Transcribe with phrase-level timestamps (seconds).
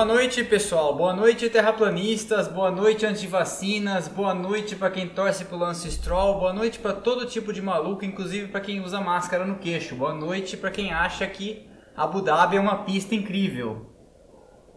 [0.00, 0.94] Boa noite, pessoal.
[0.94, 2.48] Boa noite, terraplanistas.
[2.48, 4.08] Boa noite, antivacinas.
[4.08, 6.38] Boa noite para quem torce pro Lance Stroll.
[6.38, 9.94] Boa noite para todo tipo de maluco, inclusive para quem usa máscara no queixo.
[9.94, 13.94] Boa noite para quem acha que Abu Dhabi é uma pista incrível.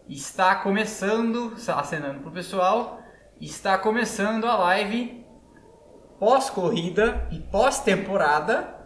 [0.06, 3.00] Está começando, acenando pro pessoal,
[3.40, 5.24] está começando a live
[6.20, 8.83] pós-corrida e pós-temporada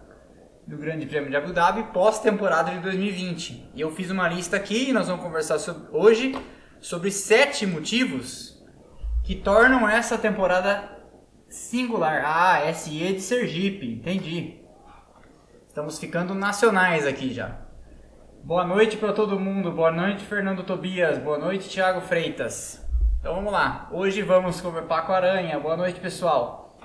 [0.69, 3.71] do Grande Prêmio de Abu Dhabi pós-temporada de 2020.
[3.75, 6.39] E eu fiz uma lista aqui e nós vamos conversar sobre, hoje
[6.79, 8.63] sobre sete motivos
[9.25, 10.87] que tornam essa temporada
[11.49, 12.23] singular.
[12.23, 14.61] Ah, SE de Sergipe, entendi.
[15.67, 17.63] Estamos ficando nacionais aqui já.
[18.45, 19.73] Boa noite para todo mundo.
[19.73, 21.17] Boa noite, Fernando Tobias.
[21.17, 22.87] Boa noite, Thiago Freitas.
[23.19, 23.89] Então vamos lá.
[23.91, 25.59] Hoje vamos conversar a Aranha.
[25.59, 26.79] Boa noite, pessoal.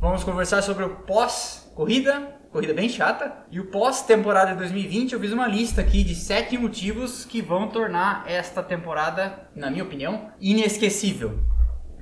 [0.00, 3.44] Vamos conversar sobre o pós-corrida corrida bem chata.
[3.50, 7.68] E o pós-temporada de 2020 eu fiz uma lista aqui de sete motivos que vão
[7.68, 11.38] tornar esta temporada, na minha opinião, inesquecível.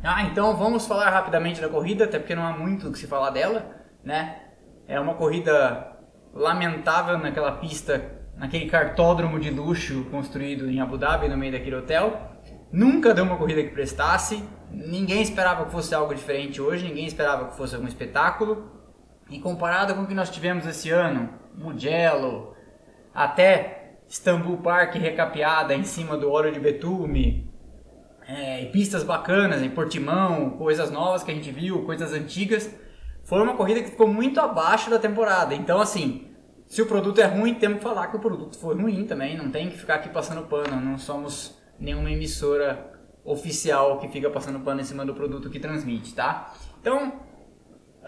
[0.03, 3.07] Ah, então vamos falar rapidamente da corrida, até porque não há muito o que se
[3.07, 4.41] falar dela, né?
[4.87, 5.97] É uma corrida
[6.33, 8.05] lamentável naquela pista,
[8.37, 12.37] naquele cartódromo de luxo construído em Abu Dhabi, no meio daquele hotel.
[12.71, 17.49] Nunca deu uma corrida que prestasse, ninguém esperava que fosse algo diferente hoje, ninguém esperava
[17.49, 18.76] que fosse algum espetáculo.
[19.29, 22.55] E comparado com o que nós tivemos esse ano, Mugello,
[23.15, 27.51] até Istanbul Park recapeada em cima do óleo de betume,
[28.29, 32.73] é, e pistas bacanas em Portimão, coisas novas que a gente viu, coisas antigas,
[33.25, 35.55] foi uma corrida que ficou muito abaixo da temporada.
[35.55, 36.29] Então, assim,
[36.67, 39.37] se o produto é ruim, temos que falar que o produto foi ruim também.
[39.37, 40.81] Não tem que ficar aqui passando pano.
[40.81, 42.93] Não somos nenhuma emissora
[43.25, 46.55] oficial que fica passando pano em cima do produto que transmite, tá?
[46.81, 47.15] Então,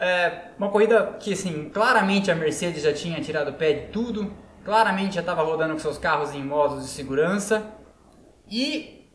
[0.01, 4.33] é, uma corrida que, assim, claramente a Mercedes já tinha tirado o pé de tudo,
[4.65, 7.65] claramente já estava rodando com seus carros em modos de segurança.
[8.51, 9.11] E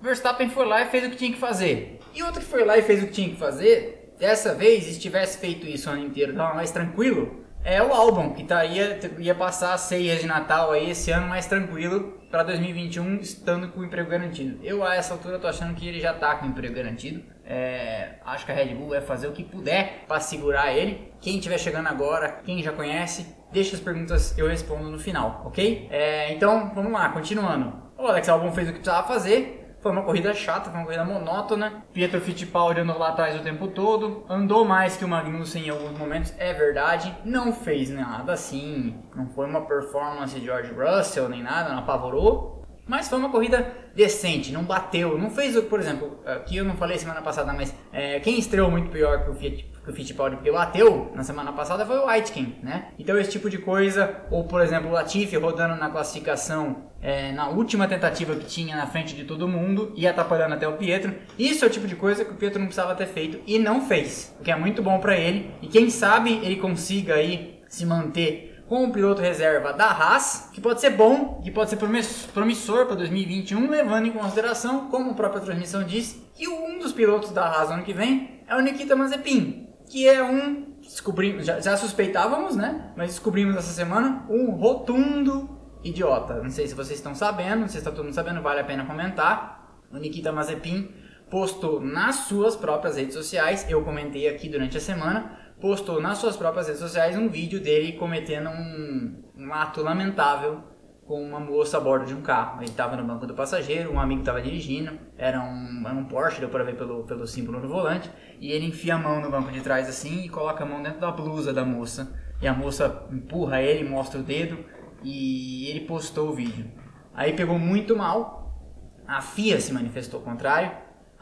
[0.00, 2.00] Verstappen foi lá e fez o que tinha que fazer.
[2.14, 5.00] E outro que foi lá e fez o que tinha que fazer, dessa vez, se
[5.00, 9.34] tivesse feito isso o ano inteiro, estava mais tranquilo, é o Albon, que tá, ia,
[9.36, 13.84] passar as ceias de Natal aí esse ano mais tranquilo para 2021, estando com o
[13.84, 14.58] emprego garantido.
[14.64, 17.22] Eu, a essa altura, tô achando que ele já tá com o emprego garantido.
[17.44, 21.12] É, acho que a Red Bull vai fazer o que puder para segurar ele.
[21.20, 25.88] Quem estiver chegando agora, quem já conhece, deixa as perguntas, eu respondo no final, ok?
[25.90, 27.72] É, então, vamos lá, continuando.
[27.98, 31.04] O Alex Albon fez o que precisava fazer, foi uma corrida chata, foi uma corrida
[31.04, 31.82] monótona.
[31.92, 34.24] Pietro Fittipaldi andou lá atrás o tempo todo.
[34.28, 37.12] Andou mais que o Magnussen em alguns momentos, é verdade.
[37.24, 38.96] Não fez nada assim.
[39.16, 42.61] Não foi uma performance de George Russell nem nada, não apavorou.
[42.92, 46.98] Mas foi uma corrida decente, não bateu, não fez, por exemplo, aqui eu não falei
[46.98, 51.10] semana passada, mas é, quem estreou muito pior que o Fiat, que o Fittipaldi bateu
[51.14, 52.88] na semana passada foi o Aitken, né?
[52.98, 57.48] Então esse tipo de coisa, ou por exemplo o Latifi rodando na classificação é, na
[57.48, 61.64] última tentativa que tinha na frente de todo mundo e atrapalhando até o Pietro, isso
[61.64, 64.36] é o tipo de coisa que o Pietro não precisava ter feito e não fez,
[64.38, 65.50] o que é muito bom para ele.
[65.62, 70.58] E quem sabe ele consiga aí se manter com o piloto reserva da Haas, que
[70.58, 75.42] pode ser bom, que pode ser promissor para 2021, levando em consideração, como a própria
[75.42, 79.68] transmissão disse, que um dos pilotos da Haas ano que vem é o Nikita Mazepin,
[79.90, 82.94] que é um descobrimos já, já, suspeitávamos, né?
[82.96, 85.50] Mas descobrimos essa semana um rotundo
[85.84, 86.42] idiota.
[86.42, 89.82] Não sei se vocês estão sabendo, se está todo mundo sabendo, vale a pena comentar.
[89.92, 90.88] O Nikita Mazepin
[91.28, 96.36] postou nas suas próprias redes sociais, eu comentei aqui durante a semana, postou nas suas
[96.36, 100.60] próprias redes sociais um vídeo dele cometendo um, um ato lamentável
[101.06, 102.60] com uma moça a bordo de um carro.
[102.60, 106.40] Ele estava no banco do passageiro, um amigo estava dirigindo, era um, era um Porsche,
[106.40, 109.52] deu para ver pelo, pelo símbolo no volante, e ele enfia a mão no banco
[109.52, 112.12] de trás assim e coloca a mão dentro da blusa da moça.
[112.40, 114.58] E a moça empurra ele, mostra o dedo
[115.04, 116.72] e ele postou o vídeo.
[117.14, 118.58] Aí pegou muito mal,
[119.06, 120.72] a FIA se manifestou contrário,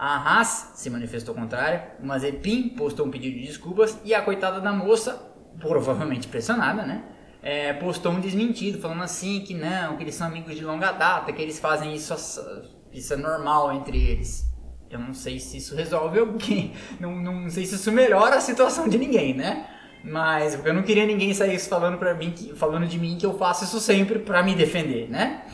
[0.00, 4.60] a Haas se manifestou contrário, o Mazepin postou um pedido de desculpas e a coitada
[4.60, 7.04] da moça, provavelmente pressionada, né?
[7.42, 11.32] é, postou um desmentido, falando assim que não, que eles são amigos de longa data,
[11.32, 12.14] que eles fazem isso,
[12.92, 14.48] isso é normal entre eles.
[14.90, 18.88] Eu não sei se isso resolve alguém, não, não sei se isso melhora a situação
[18.88, 19.66] de ninguém, né?
[20.02, 23.64] Mas eu não queria ninguém sair falando para mim, falando de mim que eu faço
[23.64, 25.44] isso sempre para me defender, né?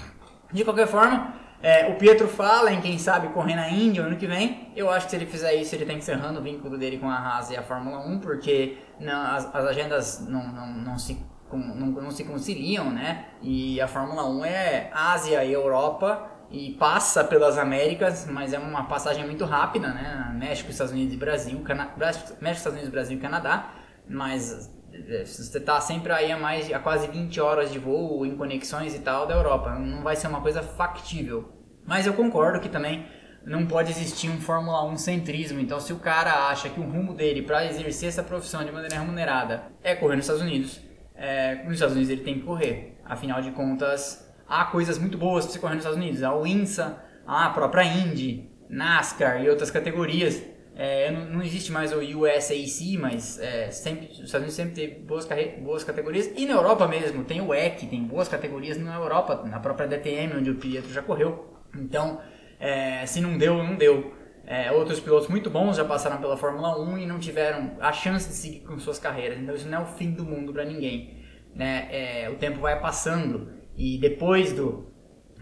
[0.53, 4.27] De qualquer forma, é, o Pietro fala em quem sabe correr na Índia ano que
[4.27, 4.73] vem.
[4.77, 7.17] Eu acho que se ele fizer isso, ele está encerrando o vínculo dele com a
[7.17, 11.19] Haas e a Fórmula 1, porque não, as, as, agendas não, não, não se
[11.53, 13.27] não, não se conciliam, né?
[13.41, 18.85] E a Fórmula 1 é Ásia e Europa e passa pelas Américas, mas é uma
[18.85, 20.33] passagem muito rápida, né?
[20.37, 21.93] México, Estados Unidos e Brasil, Cana...
[21.97, 23.71] México, Estados Unidos, Brasil e Canadá,
[24.09, 24.76] mas
[25.25, 29.01] você está sempre aí a mais a quase 20 horas de voo em conexões e
[29.01, 31.53] tal da Europa, não vai ser uma coisa factível
[31.87, 33.07] Mas eu concordo que também
[33.47, 35.61] não pode existir um Fórmula 1 centrismo.
[35.61, 38.99] Então, se o cara acha que o rumo dele para exercer essa profissão de maneira
[38.99, 40.81] remunerada é correr nos Estados Unidos,
[41.15, 43.01] é, nos Estados Unidos ele tem que correr.
[43.05, 46.25] Afinal de contas, há coisas muito boas para você correr nos Estados Unidos.
[46.25, 50.43] Há o INSA, a própria Indy, NASCAR e outras categorias.
[50.79, 55.01] É, não, não, existe mais o USAC, mas é, sempre, os Estados Unidos sempre teve
[55.01, 55.27] boas,
[55.59, 56.31] boas categorias.
[56.37, 60.37] E na Europa mesmo, tem o WEC, tem boas categorias na Europa, na própria DTM,
[60.37, 61.57] onde o Pietro já correu.
[61.75, 62.21] Então,
[62.61, 64.15] é, se não deu, não deu.
[64.47, 68.29] É, outros pilotos muito bons já passaram pela Fórmula 1 e não tiveram a chance
[68.29, 69.39] de seguir com suas carreiras.
[69.39, 71.25] Então, isso não é o fim do mundo para ninguém.
[71.55, 71.89] Né?
[71.91, 74.93] É, o tempo vai passando e depois do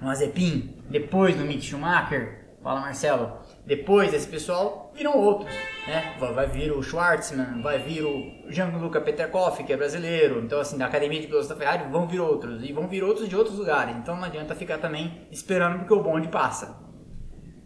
[0.01, 5.53] Mazepin, depois do Mick Schumacher, fala Marcelo, depois esse pessoal viram outros,
[5.87, 6.15] né?
[6.19, 10.41] Vai vir o Schwartzman, vai vir o Jean-Luca Peterkoff, que é brasileiro.
[10.41, 12.63] Então, assim, da academia de pilotos da Ferrari vão vir outros.
[12.63, 13.97] E vão vir outros de outros lugares.
[13.97, 16.83] Então não adianta ficar também esperando porque o bonde passa.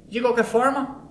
[0.08, 1.08] De qualquer forma,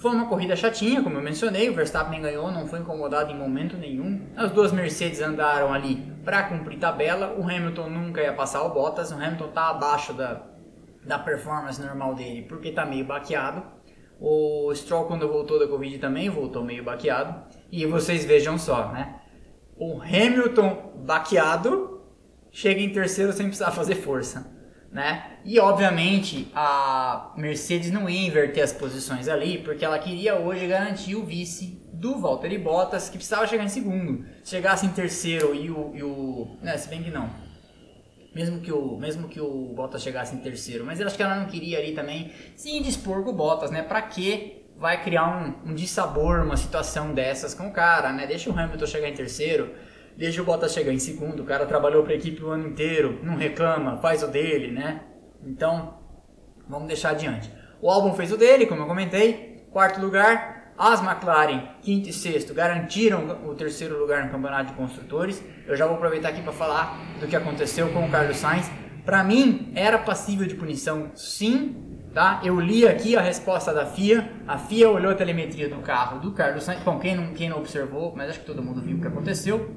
[0.00, 1.68] foi uma corrida chatinha, como eu mencionei.
[1.68, 4.26] O Verstappen ganhou, não foi incomodado em momento nenhum.
[4.34, 7.34] As duas Mercedes andaram ali para cumprir tabela.
[7.38, 9.12] O Hamilton nunca ia passar o Bottas.
[9.12, 10.42] O Hamilton tá abaixo da,
[11.04, 13.62] da performance normal dele porque tá meio baqueado.
[14.20, 17.42] O Stroll, quando voltou da Covid, também voltou meio baqueado.
[17.72, 19.16] E vocês vejam só, né?
[19.76, 22.02] O Hamilton baqueado
[22.50, 24.46] chega em terceiro sem precisar fazer força,
[24.92, 25.38] né?
[25.42, 31.14] E obviamente a Mercedes não ia inverter as posições ali, porque ela queria hoje garantir
[31.14, 34.26] o vice do Valtteri Bottas, que precisava chegar em segundo.
[34.44, 35.92] Se chegasse em terceiro e o.
[35.94, 37.49] E o né, se bem que não
[38.34, 41.36] mesmo que o mesmo que o Bottas chegasse em terceiro, mas eu acho que ela
[41.36, 43.82] não queria ali também se indispor com o Bottas, né?
[43.82, 48.26] Para que vai criar um, um dissabor, uma situação dessas com o cara, né?
[48.26, 49.74] Deixa o Hamilton chegar em terceiro,
[50.16, 53.18] deixa o Bottas chegar em segundo, o cara trabalhou para a equipe o ano inteiro,
[53.22, 55.02] não reclama, faz o dele, né?
[55.44, 55.98] Então,
[56.68, 57.50] vamos deixar adiante.
[57.82, 62.54] O álbum fez o dele, como eu comentei, quarto lugar, as McLaren, quinto e sexto,
[62.54, 65.44] garantiram o terceiro lugar no campeonato de construtores.
[65.66, 68.70] Eu já vou aproveitar aqui para falar do que aconteceu com o Carlos Sainz.
[69.04, 71.98] Para mim, era passível de punição, sim.
[72.14, 72.40] Tá?
[72.42, 74.32] Eu li aqui a resposta da FIA.
[74.48, 76.82] A FIA olhou a telemetria do carro do Carlos Sainz.
[76.82, 79.70] Bom, quem não, quem não observou, mas acho que todo mundo viu o que aconteceu.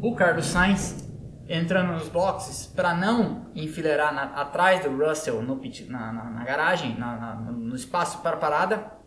[0.00, 1.04] O Carlos Sainz
[1.48, 6.44] entrando nos boxes para não enfileirar na, atrás do Russell no pit, na, na, na,
[6.44, 6.96] garagem,
[7.50, 9.02] no espaço para parada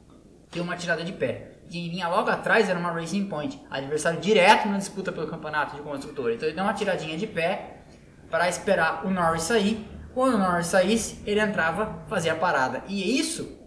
[0.52, 1.58] tem uma tirada de pé.
[1.70, 5.82] Quem vinha logo atrás era uma Racing Point, adversário direto na disputa pelo campeonato de
[5.82, 6.32] construtor.
[6.32, 7.82] Então ele deu uma tiradinha de pé
[8.30, 9.86] para esperar o Norris sair.
[10.14, 12.84] Quando o Norris saísse, ele entrava, fazia a parada.
[12.88, 13.58] E isso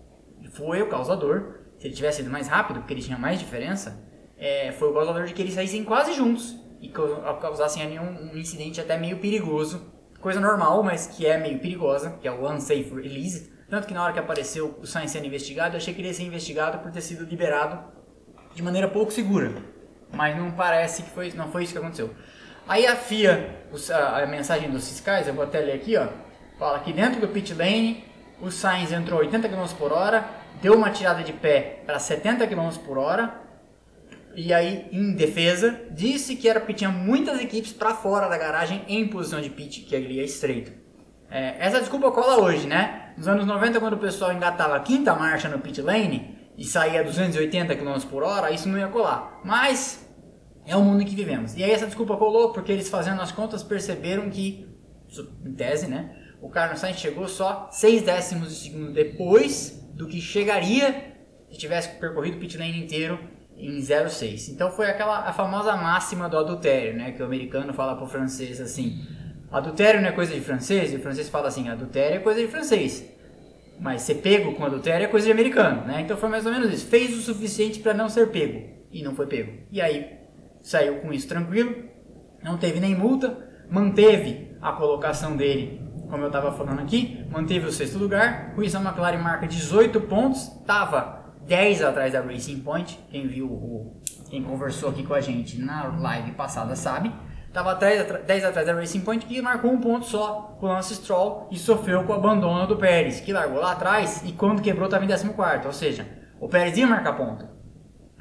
[0.52, 1.60] foi o causador.
[1.78, 4.02] Se ele tivesse ido mais rápido, porque ele tinha mais diferença,
[4.36, 8.36] é, foi o causador de que eles saíssem quase juntos e causassem ali um, um
[8.36, 9.92] incidente até meio perigoso.
[10.20, 14.02] Coisa normal, mas que é meio perigosa, que é o unsafe release tanto que na
[14.02, 16.90] hora que apareceu o Sainz sendo investigado, eu achei que ele ia ser investigado por
[16.90, 17.78] ter sido liberado
[18.52, 19.52] de maneira pouco segura.
[20.12, 22.10] Mas não parece que foi, não foi isso que aconteceu.
[22.66, 26.08] Aí a FIA, a, mensagem dos fiscais, eu vou até ler aqui, ó,
[26.58, 28.04] fala que dentro do pit lane
[28.40, 30.24] o Sainz entrou 80 km por hora,
[30.60, 33.40] deu uma tirada de pé para 70 km por hora,
[34.34, 38.84] e aí, em defesa, disse que era porque tinha muitas equipes para fora da garagem
[38.88, 40.72] em posição de pit, que ali é estreito.
[41.30, 43.09] É, essa desculpa cola hoje, né?
[43.20, 47.00] Nos anos 90, quando o pessoal engatava a quinta marcha no pit lane e saía
[47.00, 49.42] a 280 km por hora, isso não ia colar.
[49.44, 50.10] Mas
[50.64, 51.54] é o mundo em que vivemos.
[51.54, 54.66] E aí essa desculpa colou porque eles fazendo as contas perceberam que,
[55.44, 56.16] em tese, né?
[56.40, 61.14] O Carlos Sainz chegou só 6 décimos de segundo depois do que chegaria
[61.50, 63.20] se tivesse percorrido o pit lane inteiro
[63.54, 64.48] em 0,6.
[64.48, 67.12] Então foi aquela a famosa máxima do adultério, né?
[67.12, 69.06] Que o americano fala pro francês assim:
[69.50, 72.46] Adultério não é coisa de francês, e o francês fala assim, adultério é coisa de
[72.46, 73.04] francês.
[73.80, 76.02] Mas ser pego com adultério é coisa de americano, né?
[76.02, 76.86] Então foi mais ou menos isso.
[76.86, 79.52] Fez o suficiente para não ser pego e não foi pego.
[79.72, 80.18] E aí
[80.60, 81.74] saiu com isso tranquilo,
[82.44, 87.72] não teve nem multa, manteve a colocação dele, como eu estava falando aqui, manteve o
[87.72, 88.54] sexto lugar.
[88.54, 92.98] Com isso McLaren marca 18 pontos, estava 10 atrás da Racing Point.
[93.10, 97.12] Quem viu o, quem conversou aqui com a gente na live passada sabe.
[97.50, 100.94] Estava 10, 10 atrás da Racing Point que marcou um ponto só com o Lance
[100.94, 104.84] Stroll e sofreu com o abandono do Pérez, que largou lá atrás e quando quebrou
[104.84, 105.66] estava em 14.
[105.66, 106.06] Ou seja,
[106.38, 107.48] o Pérez ia marcar ponto.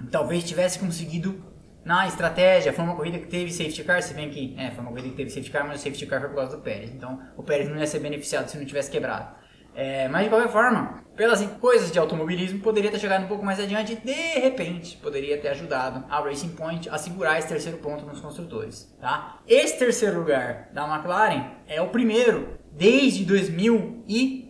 [0.09, 1.45] Talvez tivesse conseguido
[1.85, 2.73] na estratégia.
[2.73, 5.15] Foi uma corrida que teve safety car, se bem que é, foi uma corrida que
[5.15, 6.89] teve safety car, mas o safety car foi por causa do Pérez.
[6.89, 9.35] Então o Pérez não ia ser beneficiado se não tivesse quebrado.
[9.75, 13.59] É, mas de qualquer forma, pelas coisas de automobilismo, poderia ter chegado um pouco mais
[13.59, 18.05] adiante e de repente poderia ter ajudado a Racing Point a segurar esse terceiro ponto
[18.05, 18.93] nos construtores.
[18.99, 19.39] Tá?
[19.47, 23.25] Esse terceiro lugar da McLaren é o primeiro desde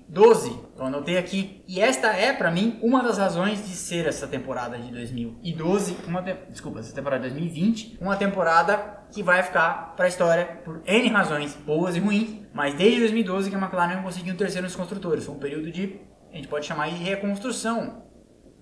[0.10, 1.63] 2012, Eu anotei aqui.
[1.68, 6.24] E esta é, para mim, uma das razões de ser essa temporada de 2012, uma
[6.24, 6.34] te...
[6.50, 11.10] desculpa, essa temporada de 2020, uma temporada que vai ficar para a história por N
[11.10, 15.25] razões, boas e ruins, mas desde 2012 que a McLaren conseguiu um terceiro nos construtores.
[15.25, 16.00] Foi um período de,
[16.32, 18.04] a gente pode chamar de reconstrução,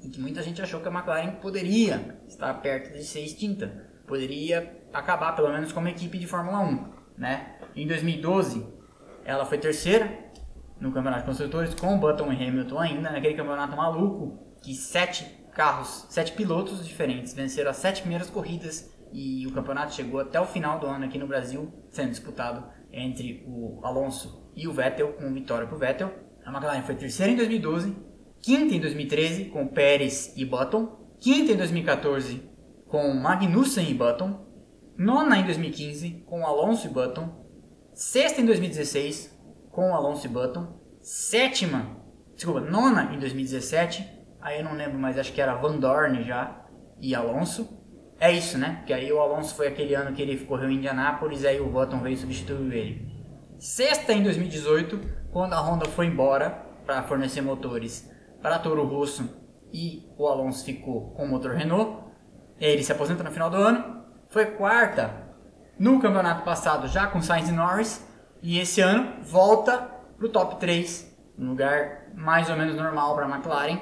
[0.03, 4.81] em que muita gente achou que a McLaren poderia estar perto de ser extinta, poderia
[4.93, 6.85] acabar pelo menos como equipe de Fórmula 1,
[7.17, 7.55] né?
[7.75, 8.65] Em 2012,
[9.23, 10.26] ela foi terceira,
[10.79, 16.05] no Campeonato de Construtores com Button e Hamilton ainda, naquele campeonato maluco que sete carros,
[16.09, 20.79] sete pilotos diferentes venceram as sete primeiras corridas e o campeonato chegou até o final
[20.79, 25.65] do ano aqui no Brasil, sendo disputado entre o Alonso e o Vettel, com vitória
[25.65, 26.11] para o Vettel.
[26.45, 27.95] A McLaren foi terceira em 2012,
[28.41, 32.41] quinta em 2013 com Pérez e Button, quinta em 2014
[32.87, 34.45] com Magnussen e Button,
[34.97, 37.29] nona em 2015 com Alonso e Button,
[37.93, 39.36] sexta em 2016
[39.77, 40.65] com Alonso e Button.
[40.99, 41.97] Sétima,
[42.33, 44.03] desculpa, nona em 2017.
[44.41, 46.65] Aí eu não lembro, mas acho que era Van Dorn já
[46.99, 47.79] e Alonso.
[48.19, 48.81] É isso, né?
[48.87, 51.99] Que aí o Alonso foi aquele ano que ele correu em Indianápolis, aí o Button
[51.99, 53.13] veio substituir ele.
[53.59, 54.99] Sexta em 2018,
[55.31, 56.49] quando a Honda foi embora
[56.83, 59.29] para fornecer motores para Toro Rosso
[59.71, 62.03] e o Alonso ficou com o motor Renault.
[62.59, 64.05] Ele se aposenta no final do ano.
[64.29, 65.27] Foi quarta
[65.77, 68.06] no campeonato passado já com Sainz e Norris.
[68.41, 69.77] E esse ano volta
[70.17, 73.79] para o top 3, um lugar mais ou menos normal para a McLaren.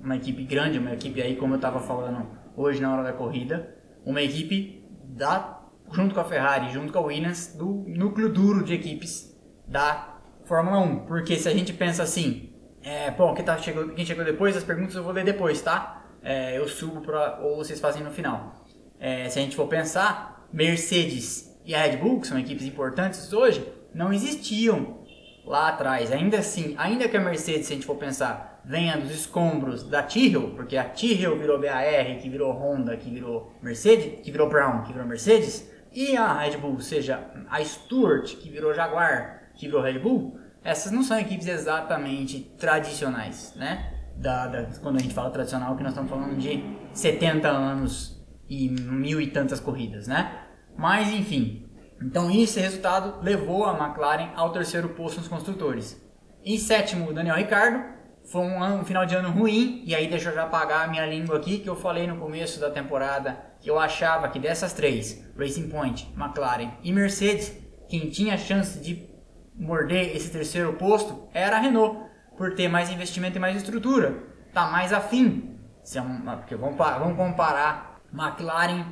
[0.00, 3.74] Uma equipe grande, uma equipe aí, como eu estava falando hoje na hora da corrida,
[4.04, 5.60] uma equipe da,
[5.90, 9.34] junto com a Ferrari, junto com a Williams, do núcleo duro de equipes
[9.66, 11.06] da Fórmula 1.
[11.06, 14.62] Porque se a gente pensa assim, é, bom, quem, tá, chegou, quem chegou depois, as
[14.62, 16.04] perguntas eu vou ler depois, tá?
[16.22, 18.54] É, eu subo pra, ou vocês fazem no final.
[19.00, 23.32] É, se a gente for pensar, Mercedes e a Red Bull, que são equipes importantes
[23.32, 24.98] hoje, não existiam
[25.44, 26.10] lá atrás.
[26.10, 30.02] Ainda assim, ainda que a Mercedes, se a gente for pensar, venha dos escombros da
[30.02, 34.82] Tyrrell, porque a Tyrrell virou BAR, que virou Honda, que virou Mercedes, que virou Brown,
[34.82, 39.80] que virou Mercedes, e a Red Bull, seja a Stewart, que virou Jaguar, que virou
[39.80, 43.92] Red Bull, essas não são equipes exatamente tradicionais, né?
[44.16, 48.68] Da, da, quando a gente fala tradicional, que nós estamos falando de 70 anos e
[48.68, 50.40] mil e tantas corridas, né?
[50.76, 51.63] Mas enfim,
[52.04, 56.00] então esse resultado levou a McLaren ao terceiro posto nos construtores.
[56.44, 57.94] Em sétimo, Daniel Ricciardo.
[58.30, 60.90] Foi um, ano, um, final de ano ruim, e aí deixa eu já apagar a
[60.90, 64.72] minha língua aqui, que eu falei no começo da temporada que eu achava que dessas
[64.72, 67.52] três, Racing Point, McLaren e Mercedes,
[67.88, 69.08] quem tinha chance de
[69.54, 71.98] morder esse terceiro posto era a Renault,
[72.36, 75.58] por ter mais investimento e mais estrutura, tá mais afim.
[75.82, 78.86] Se é um, porque vamos, vamos comparar McLaren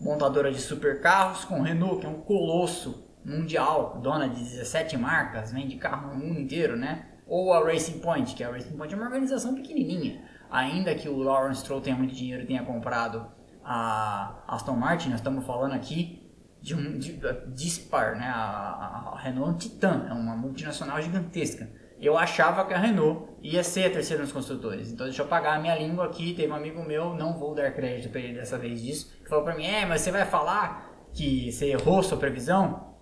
[0.00, 5.76] montadora de supercarros, com Renault, que é um colosso mundial, dona de 17 marcas, vende
[5.76, 7.06] carro no mundo inteiro, né?
[7.26, 10.22] Ou a Racing Point, que a Racing Point é uma organização pequenininha.
[10.48, 13.26] Ainda que o Lawrence Stroll tenha muito dinheiro e tenha comprado
[13.64, 16.22] a Aston Martin, nós estamos falando aqui
[16.62, 18.28] de um de, dispar, né?
[18.28, 21.68] A, a Renault é um titã, é uma multinacional gigantesca
[22.00, 24.92] eu achava que a Renault ia ser a terceira nos construtores.
[24.92, 26.34] Então deixa eu pagar a minha língua aqui.
[26.34, 29.44] Teve um amigo meu, não vou dar crédito para ele dessa vez disso, que falou
[29.44, 32.94] para mim: "É, mas você vai falar que você errou sua previsão?"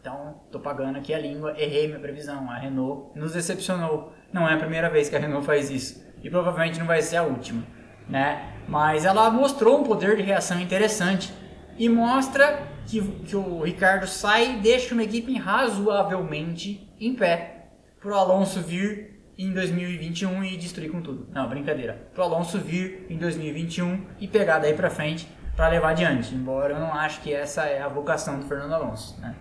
[0.00, 2.50] Então, tô pagando aqui a língua, errei minha previsão.
[2.50, 4.14] A Renault nos decepcionou.
[4.32, 7.18] Não é a primeira vez que a Renault faz isso e provavelmente não vai ser
[7.18, 7.62] a última,
[8.08, 8.54] né?
[8.66, 11.32] Mas ela mostrou um poder de reação interessante
[11.76, 17.59] e mostra que, que o Ricardo sai e deixa uma equipe razoavelmente em pé
[18.00, 21.28] pro Alonso vir em 2021 e destruir com tudo.
[21.32, 22.10] Não, brincadeira.
[22.14, 26.34] Pro Alonso vir em 2021 e pegar daí pra frente para levar adiante.
[26.34, 29.36] Embora eu não acho que essa é a vocação do Fernando Alonso, né?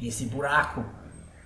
[0.00, 0.84] Esse buraco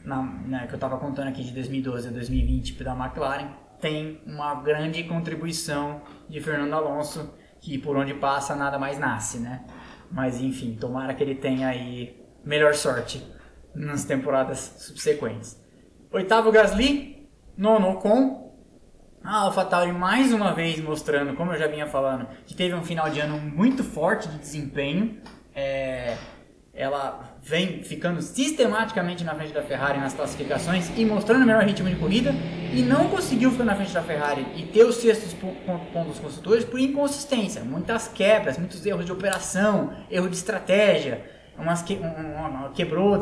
[0.05, 3.49] na, né, que eu estava contando aqui de 2012 a 2020 da McLaren
[3.81, 9.65] tem uma grande contribuição de Fernando Alonso que por onde passa nada mais nasce, né?
[10.11, 13.25] Mas enfim, tomara que ele tenha aí melhor sorte
[13.75, 15.62] nas temporadas subsequentes.
[16.13, 17.27] Oitavo Gasly,
[17.57, 18.53] nono Ocon.
[19.25, 23.09] A AlphaTauri mais uma vez mostrando, como eu já vinha falando, que teve um final
[23.09, 25.23] de ano muito forte de desempenho.
[25.55, 26.19] É,
[26.75, 31.89] ela vem ficando sistematicamente na frente da Ferrari nas classificações e mostrando o melhor ritmo
[31.89, 32.35] de corrida
[32.75, 36.79] e não conseguiu ficar na frente da Ferrari e ter os sextos pontos construtores por
[36.79, 41.25] inconsistência, muitas quebras, muitos erros de operação, erro de estratégia,
[41.59, 43.19] umas que, um, um, quebrou,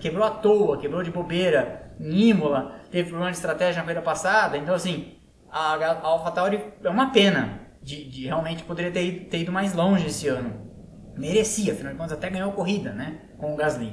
[0.00, 4.56] quebrou à toa, quebrou de bobeira, em Imola, teve problema de estratégia na corrida passada.
[4.56, 5.16] Então, assim,
[5.50, 9.74] a, a AlphaTauri é uma pena de, de realmente poderia ter ido, ter ido, mais
[9.74, 10.70] longe esse ano.
[11.16, 13.20] Merecia, afinal de contas, até ganhou a corrida, né?
[13.38, 13.92] Com o Gasly.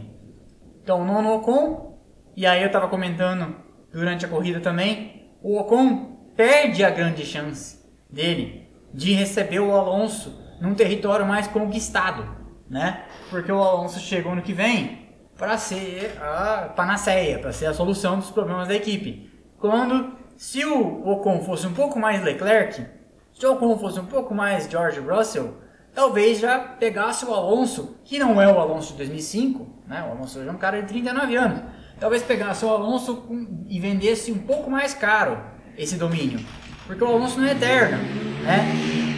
[0.81, 1.97] Então, nono Ocon.
[2.35, 3.55] E aí eu tava comentando
[3.91, 5.31] durante a corrida também.
[5.41, 12.36] o Ocon perde a grande chance dele de receber o Alonso num território mais conquistado,
[12.69, 13.03] né?
[13.29, 15.07] Porque o Alonso chegou no que vem
[15.37, 19.31] para ser a panaceia, para ser a solução dos problemas da equipe.
[19.59, 22.85] Quando, se o Ocon fosse um pouco mais Leclerc,
[23.33, 25.53] se o Ocon fosse um pouco mais George Russell,
[25.93, 30.03] talvez já pegasse o Alonso, que não é o Alonso de 2005, né?
[30.07, 31.61] O Alonso hoje é um cara de 39 anos.
[31.99, 33.25] Talvez pegasse o Alonso
[33.67, 35.39] e vendesse um pouco mais caro
[35.75, 36.39] esse domínio,
[36.85, 37.97] porque o Alonso não é eterno,
[38.43, 38.59] né?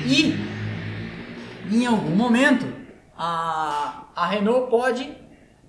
[0.06, 0.36] E
[1.72, 2.79] em algum momento
[3.22, 5.14] a, a Renault pode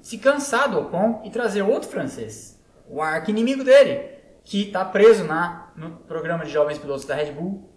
[0.00, 4.08] se cansar do Ocon e trazer outro francês, o arqui-inimigo dele,
[4.44, 7.68] que está preso na, no programa de jovens pilotos da Red Bull,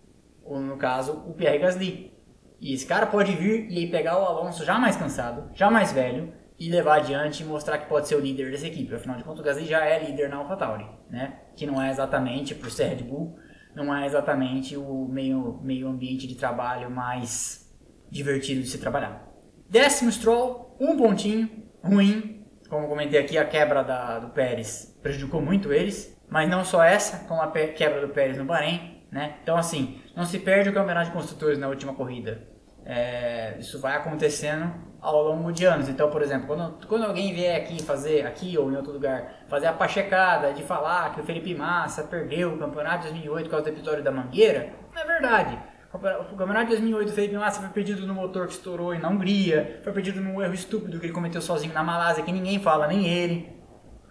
[0.43, 2.13] ou no caso, o Pierre Gasly.
[2.61, 6.31] E esse cara pode vir e pegar o Alonso já mais cansado, já mais velho,
[6.59, 8.93] e levar adiante e mostrar que pode ser o líder dessa equipe.
[8.93, 11.39] Afinal de contas, o Gasly já é líder na AlphaTauri, né?
[11.55, 13.35] Que não é exatamente, por ser Red Bull,
[13.75, 17.73] não é exatamente o meio, meio ambiente de trabalho mais
[18.09, 19.32] divertido de se trabalhar.
[19.69, 21.49] Décimo Stroll, um pontinho,
[21.83, 22.45] ruim.
[22.69, 26.17] Como comentei aqui, a quebra da, do Pérez prejudicou muito eles.
[26.29, 29.03] Mas não só essa, como a quebra do Pérez no Bahrein.
[29.11, 29.35] Né?
[29.43, 32.47] Então, assim, não se perde o campeonato de construtores na última corrida.
[32.85, 35.87] É, isso vai acontecendo ao longo de anos.
[35.87, 39.67] Então, por exemplo, quando, quando alguém vier aqui fazer, aqui ou em outro lugar, fazer
[39.67, 43.65] a pachecada de falar que o Felipe Massa perdeu o campeonato de 2008 por causa
[43.65, 45.59] do episódio da Mangueira, não é verdade.
[45.93, 49.79] O campeonato de 2008 do Felipe Massa foi perdido no motor que estourou na Hungria,
[49.83, 53.07] foi perdido num erro estúpido que ele cometeu sozinho na Malásia, que ninguém fala, nem
[53.07, 53.53] ele.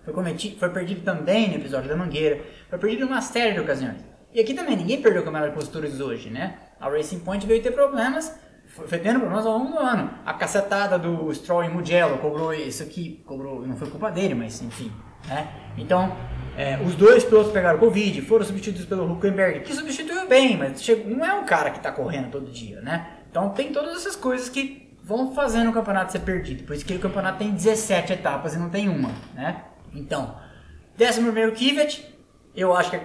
[0.05, 3.61] Foi, cometido, foi perdido também no episódio da Mangueira, foi perdido em uma série de
[3.61, 3.97] ocasiões.
[4.33, 6.57] E aqui também, ninguém perdeu o campeonato de construtores hoje, né?
[6.79, 8.33] A Racing Point veio ter problemas,
[8.69, 10.11] foi tendo problemas ao longo do ano.
[10.25, 14.63] A cacetada do Stroll em Mugello cobrou isso aqui, cobrou, não foi culpa dele, mas
[14.63, 14.93] enfim,
[15.29, 15.49] né?
[15.77, 16.17] Então,
[16.57, 21.17] é, os dois pilotos pegaram Covid, foram substituídos pelo Huckenberg, que substituiu bem, mas chegou,
[21.17, 23.19] não é um cara que está correndo todo dia, né?
[23.31, 26.65] Então tem todas essas coisas que vão fazendo o campeonato ser perdido.
[26.65, 29.65] Por isso que o campeonato tem 17 etapas e não tem uma, né?
[29.95, 30.37] Então,
[31.01, 32.15] 11 Kivet,
[32.55, 33.01] eu acho que,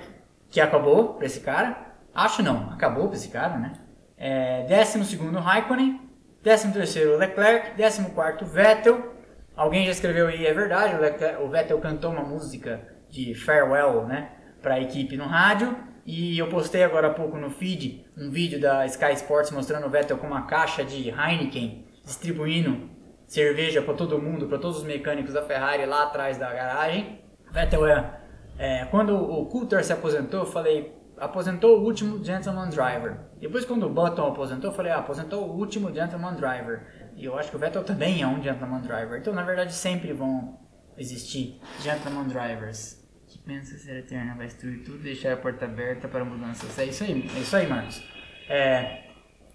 [0.52, 1.96] que acabou para esse cara.
[2.14, 3.74] Acho não, acabou para esse cara, né?
[4.18, 6.02] É, 12 Raikkonen,
[6.44, 9.17] 13 Leclerc, 14 Vettel.
[9.58, 10.94] Alguém já escreveu aí, é verdade,
[11.42, 14.30] o, Vettel cantou uma música de farewell, né,
[14.62, 15.76] para a equipe no rádio.
[16.06, 19.90] E eu postei agora há pouco no feed um vídeo da Sky Sports mostrando o
[19.90, 22.88] Vettel com uma caixa de Heineken distribuindo
[23.26, 27.20] cerveja para todo mundo, para todos os mecânicos da Ferrari lá atrás da garagem.
[27.52, 28.22] Vettel é,
[28.60, 33.18] é quando o Coulter se aposentou, eu falei, aposentou o último gentleman driver.
[33.40, 37.07] Depois quando o Button aposentou, eu falei, ah, aposentou o último gentleman driver.
[37.18, 39.20] E eu acho que o Vettel também é um gentleman driver.
[39.20, 40.60] Então, na verdade, sempre vão
[40.96, 46.24] existir gentleman drivers que pensa ser eterna, vai destruir tudo, deixar a porta aberta para
[46.24, 46.78] mudanças.
[46.78, 48.04] É isso aí, é isso aí, Marcos.
[48.48, 49.04] É,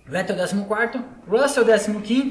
[0.05, 0.57] Vettel 14,
[1.27, 1.65] Russell
[2.03, 2.31] 15,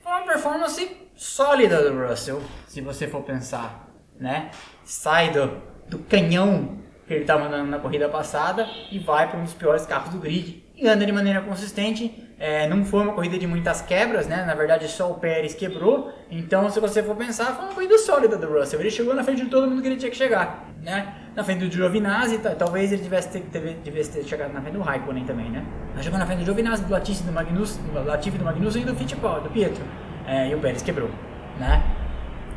[0.00, 4.52] foi uma performance sólida do Russell, se você for pensar, né?
[4.84, 9.44] Sai do, do canhão que ele estava andando na corrida passada e vai para um
[9.44, 13.36] dos piores carros do grid e anda de maneira consistente é, não foi uma corrida
[13.36, 14.44] de muitas quebras, né?
[14.46, 16.12] Na verdade, só o Pérez quebrou.
[16.30, 18.78] Então, se você for pensar, foi uma corrida sólida do Russell.
[18.78, 21.14] Ele chegou na frente de todo mundo que ele tinha que chegar, né?
[21.34, 25.24] Na frente do Giovinazzi, talvez ele tivesse ter, tivesse ter chegado na frente do Raikkonen
[25.24, 25.64] também, né?
[25.94, 28.84] Mas chegou na frente do Giovinazzi, do Latifi, do Magnussen, do Latifi, do Magnussen e
[28.84, 29.82] do Fittipaldi, do Pietro.
[30.24, 31.10] É, e o Pérez quebrou,
[31.58, 31.82] né?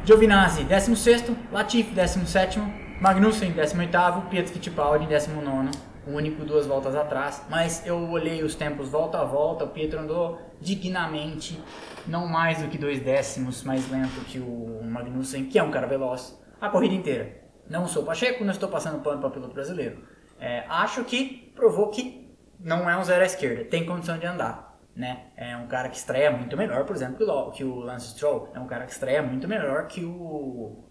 [0.06, 2.60] Giovinazzi, 16º, Latifi, 17º,
[3.02, 7.46] Magnussen, 18º, Pietro Fittipaldi, 19º o único duas voltas atrás.
[7.50, 11.62] Mas eu olhei os tempos volta a volta, o Pietro andou dignamente,
[12.08, 15.88] não mais do que dois décimos mais lento que o Magnussen, que é um cara
[15.88, 17.42] veloz, a corrida inteira.
[17.70, 20.04] Não sou Pacheco, não estou passando pano para o piloto brasileiro.
[20.40, 24.72] É, acho que provou que não é um zero à esquerda, tem condição de andar.
[24.94, 25.28] Né?
[25.38, 28.52] É um cara que estreia muito melhor, por exemplo, que o Lance Stroll.
[28.54, 30.84] É um cara que estreia muito melhor que o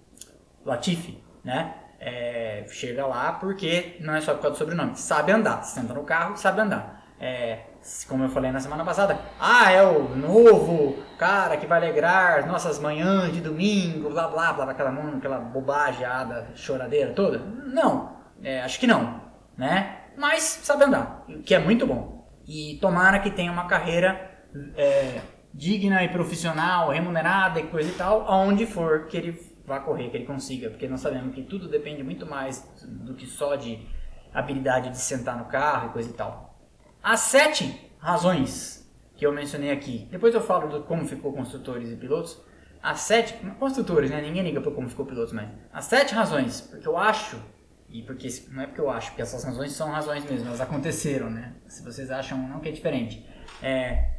[0.64, 1.74] Latifi, né?
[2.00, 6.02] É, chega lá porque não é só por causa do sobrenome, sabe andar, senta no
[6.02, 7.04] carro, sabe andar.
[7.20, 7.66] É,
[8.08, 12.78] como eu falei na semana passada, ah, é o novo cara que vai alegrar nossas
[12.78, 17.38] manhãs de domingo, blá blá blá, aquela, aquela bobageada, choradeira toda.
[17.38, 19.20] Não, é, acho que não,
[19.56, 19.98] né?
[20.16, 22.26] Mas sabe andar, que é muito bom.
[22.46, 24.42] E tomara que tenha uma carreira
[24.74, 25.20] é,
[25.52, 30.16] digna e profissional, remunerada e coisa e tal, aonde for que ele vá correr, que
[30.16, 33.86] ele consiga, porque nós sabemos que tudo depende muito mais do que só de
[34.34, 36.58] habilidade de sentar no carro e coisa e tal.
[37.00, 41.96] As sete razões que eu mencionei aqui, depois eu falo do como ficou construtores e
[41.96, 42.42] pilotos.
[42.82, 44.20] As sete, construtores, né?
[44.22, 47.40] Ninguém liga para como ficou pilotos, mas as sete razões, porque eu acho
[47.88, 51.30] e porque não é porque eu acho, porque essas razões são razões mesmo, elas aconteceram,
[51.30, 51.54] né?
[51.68, 53.24] Se vocês acham não que é diferente.
[53.62, 54.18] É,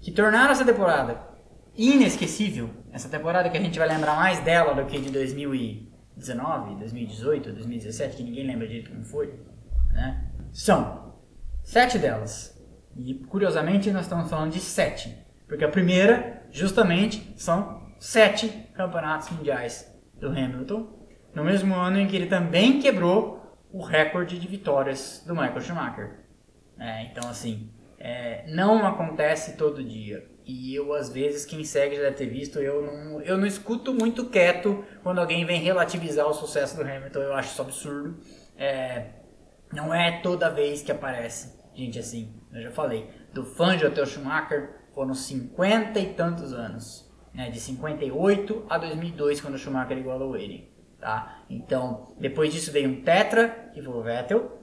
[0.00, 1.31] que tornaram essa temporada
[1.76, 7.52] inesquecível, essa temporada que a gente vai lembrar mais dela do que de 2019, 2018,
[7.52, 9.34] 2017, que ninguém lembra direito como foi,
[9.90, 10.30] né?
[10.52, 11.14] São
[11.62, 12.60] sete delas.
[12.96, 15.16] E curiosamente nós estamos falando de sete,
[15.48, 20.86] porque a primeira, justamente, são sete campeonatos mundiais do Hamilton,
[21.34, 23.40] no mesmo ano em que ele também quebrou
[23.72, 26.18] o recorde de vitórias do Michael Schumacher.
[26.78, 30.28] É, então, assim, é, não acontece todo dia.
[30.44, 33.94] E eu, às vezes, quem segue já deve ter visto, eu não, eu não escuto
[33.94, 37.20] muito quieto quando alguém vem relativizar o sucesso do Hamilton.
[37.20, 38.18] Eu acho isso absurdo.
[38.56, 39.10] É,
[39.72, 42.34] não é toda vez que aparece gente assim.
[42.52, 43.08] Eu já falei.
[43.32, 47.10] Do Fangio até o Schumacher foram 50 e tantos anos.
[47.32, 50.70] Né, de 58 a 2002, quando o Schumacher igualou ele.
[51.00, 51.44] Tá?
[51.48, 54.58] Então, depois disso veio um tetra, que foi o Vettel.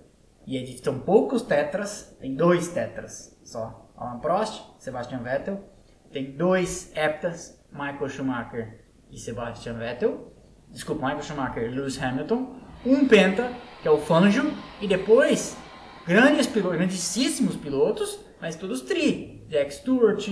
[0.45, 3.88] E são poucos tetras, tem dois tetras só.
[3.99, 5.59] Alan Prost, Sebastian Vettel.
[6.11, 10.33] Tem dois heptas, Michael Schumacher e Sebastian Vettel.
[10.69, 12.55] Desculpa, Michael Schumacher e Lewis Hamilton.
[12.85, 14.53] Um penta, que é o Fangio.
[14.79, 15.57] E depois,
[16.07, 19.45] grandes pilotos, grandíssimos pilotos, mas todos tri.
[19.49, 20.25] Jack Stewart,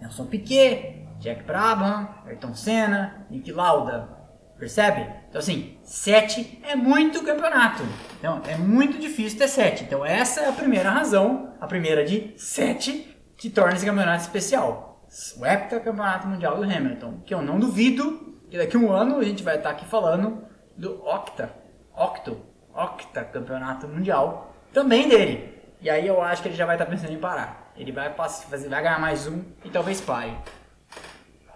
[0.00, 4.17] Nelson Piquet, Jack Brabham, Ayrton Senna, Nick Lauda.
[4.58, 5.06] Percebe?
[5.28, 7.82] Então assim, 7 é muito campeonato.
[8.18, 9.84] Então é muito difícil ter 7.
[9.84, 15.06] Então essa é a primeira razão, a primeira de 7 que torna esse campeonato especial.
[15.38, 19.24] O heptacampeonato mundial do Hamilton, que eu não duvido que daqui a um ano a
[19.24, 20.42] gente vai estar aqui falando
[20.76, 21.50] do octa,
[21.94, 22.40] octo,
[22.74, 25.56] octa campeonato mundial também dele.
[25.80, 27.72] E aí eu acho que ele já vai estar pensando em parar.
[27.76, 30.36] Ele vai, fazer, vai ganhar mais um e talvez pare.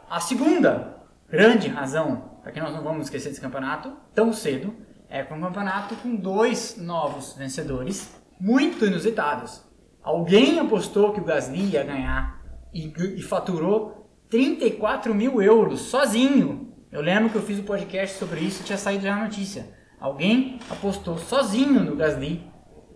[0.08, 4.74] A segunda grande razão para que nós não vamos esquecer desse campeonato tão cedo
[5.08, 9.62] é um campeonato com dois novos vencedores muito inusitados.
[10.02, 16.74] Alguém apostou que o Gasly ia ganhar e, e faturou 34 mil euros sozinho.
[16.90, 19.68] Eu lembro que eu fiz um podcast sobre isso e tinha saído já a notícia.
[20.00, 22.50] Alguém apostou sozinho no Gasly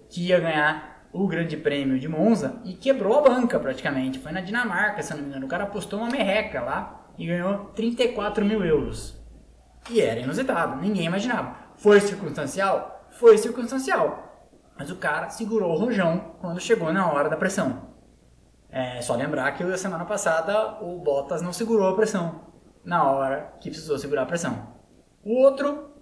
[0.08, 4.18] que ia ganhar o Grande Prêmio de Monza e quebrou a banca praticamente.
[4.18, 5.46] Foi na Dinamarca, se não me engano.
[5.46, 9.16] O cara apostou uma merreca lá e ganhou 34 mil euros.
[9.88, 11.56] E era inusitado, ninguém imaginava.
[11.76, 13.06] Foi circunstancial?
[13.10, 14.26] Foi circunstancial.
[14.78, 17.94] Mas o cara segurou o rojão quando chegou na hora da pressão.
[18.68, 22.46] É só lembrar que a semana passada o Bottas não segurou a pressão
[22.84, 24.74] na hora que precisou segurar a pressão.
[25.24, 25.96] O outro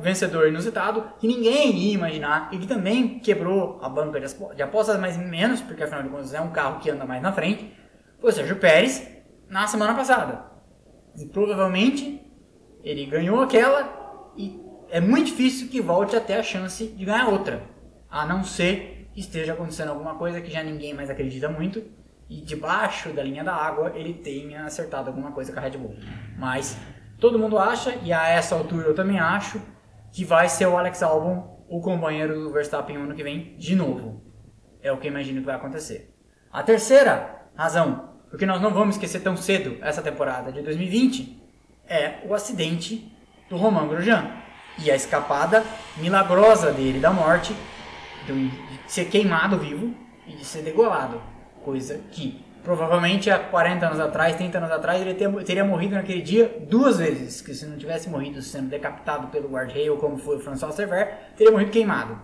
[0.00, 5.16] vencedor inusitado, que ninguém ia imaginar e que também quebrou a banca de apostas, mas
[5.16, 7.72] menos, porque afinal de contas é um carro que anda mais na frente,
[8.20, 9.08] foi o Sérgio Pérez
[9.48, 10.44] na semana passada.
[11.16, 12.27] E provavelmente
[12.82, 14.60] ele ganhou aquela e
[14.90, 17.62] é muito difícil que volte até a chance de ganhar outra.
[18.10, 21.82] A não ser que esteja acontecendo alguma coisa que já ninguém mais acredita muito
[22.28, 25.96] e debaixo da linha da água ele tenha acertado alguma coisa com a Red Bull.
[26.36, 26.78] Mas
[27.18, 29.60] todo mundo acha, e a essa altura eu também acho,
[30.12, 34.22] que vai ser o Alex Albon o companheiro do Verstappen ano que vem de novo.
[34.82, 36.14] É o que eu imagino que vai acontecer.
[36.50, 41.37] A terceira razão, porque nós não vamos esquecer tão cedo essa temporada de 2020,
[41.88, 43.10] é o acidente
[43.48, 44.30] do Romain Grosjean
[44.78, 45.64] e a escapada
[45.96, 47.54] milagrosa dele da morte,
[48.26, 48.50] de
[48.86, 49.94] ser queimado vivo
[50.26, 51.20] e de ser degolado,
[51.64, 56.54] coisa que provavelmente há 40 anos atrás, 30 anos atrás, ele teria morrido naquele dia
[56.68, 60.74] duas vezes, que se não tivesse morrido sendo decapitado pelo guard-rail, como foi o François
[60.74, 62.18] Cerver, teria morrido queimado.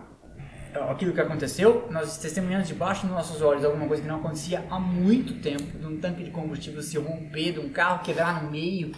[0.69, 4.63] Então, aquilo que aconteceu, nós testemunhamos debaixo dos nossos olhos alguma coisa que não acontecia
[4.69, 8.51] há muito tempo, de um tanque de combustível se romper, de um carro quebrar no
[8.51, 8.91] meio,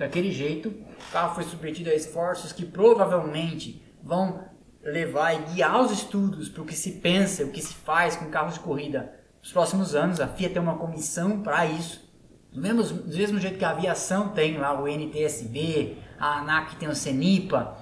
[0.00, 0.70] daquele jeito.
[0.70, 4.48] O carro foi submetido a esforços que provavelmente vão
[4.82, 8.30] levar e guiar os estudos para o que se pensa, o que se faz com
[8.30, 10.18] carros de corrida nos próximos anos.
[10.18, 12.08] A FIA tem uma comissão para isso.
[12.50, 16.88] Do mesmo, do mesmo jeito que a aviação tem lá o NTSB, a ANAC tem
[16.88, 17.76] o CENIPA,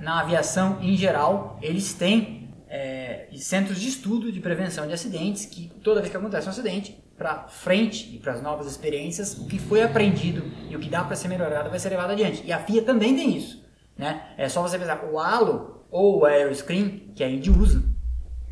[0.00, 5.70] na aviação em geral, eles têm é, centros de estudo de prevenção de acidentes que
[5.82, 9.58] toda vez que acontece um acidente, para frente e para as novas experiências, o que
[9.58, 12.44] foi aprendido e o que dá para ser melhorado vai ser levado adiante.
[12.46, 13.66] E a FIA também tem isso.
[13.96, 14.22] Né?
[14.38, 17.82] É só você pensar, o halo ou o aeroscreen, que a Indy usa,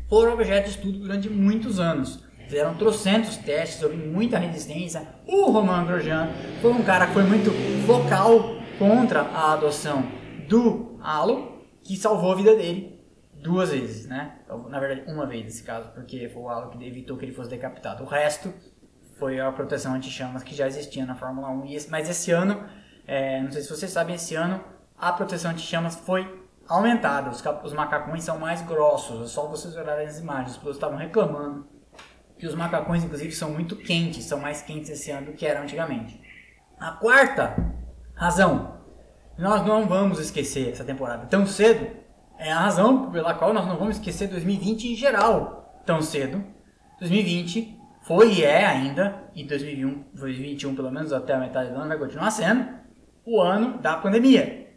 [0.09, 2.21] foram objeto de estudo durante muitos anos.
[2.45, 5.07] Fizeram trocentos testes, houve muita resistência.
[5.25, 6.29] O Romain Grosjean
[6.61, 7.51] foi um cara que foi muito
[7.85, 10.03] vocal contra a adoção
[10.47, 12.96] do halo, que salvou a vida dele
[13.47, 14.39] duas vezes, né?
[14.43, 17.33] Então, na verdade, uma vez nesse caso, porque foi o halo que evitou que ele
[17.33, 18.03] fosse decapitado.
[18.03, 18.53] O resto
[19.17, 21.63] foi a proteção anti-chamas que já existia na Fórmula 1.
[21.89, 22.63] Mas esse ano,
[23.07, 24.63] é, não sei se vocês sabem, esse ano
[24.97, 27.29] a proteção anti-chamas foi aumentada.
[27.29, 29.21] Os, os macacões são mais grossos.
[29.21, 30.51] É só vocês olharem as imagens.
[30.51, 31.67] As pessoas estavam reclamando
[32.37, 34.25] que os macacões, inclusive, são muito quentes.
[34.25, 36.21] São mais quentes esse ano do que eram antigamente.
[36.79, 37.55] A quarta
[38.13, 38.77] razão.
[39.37, 42.06] Nós não vamos esquecer essa temporada tão cedo.
[42.37, 46.43] É a razão pela qual nós não vamos esquecer 2020 em geral tão cedo.
[46.99, 51.87] 2020 foi e é ainda, e 2021, 2021 pelo menos até a metade do ano
[51.89, 52.67] vai continuar sendo,
[53.25, 54.67] o ano da pandemia.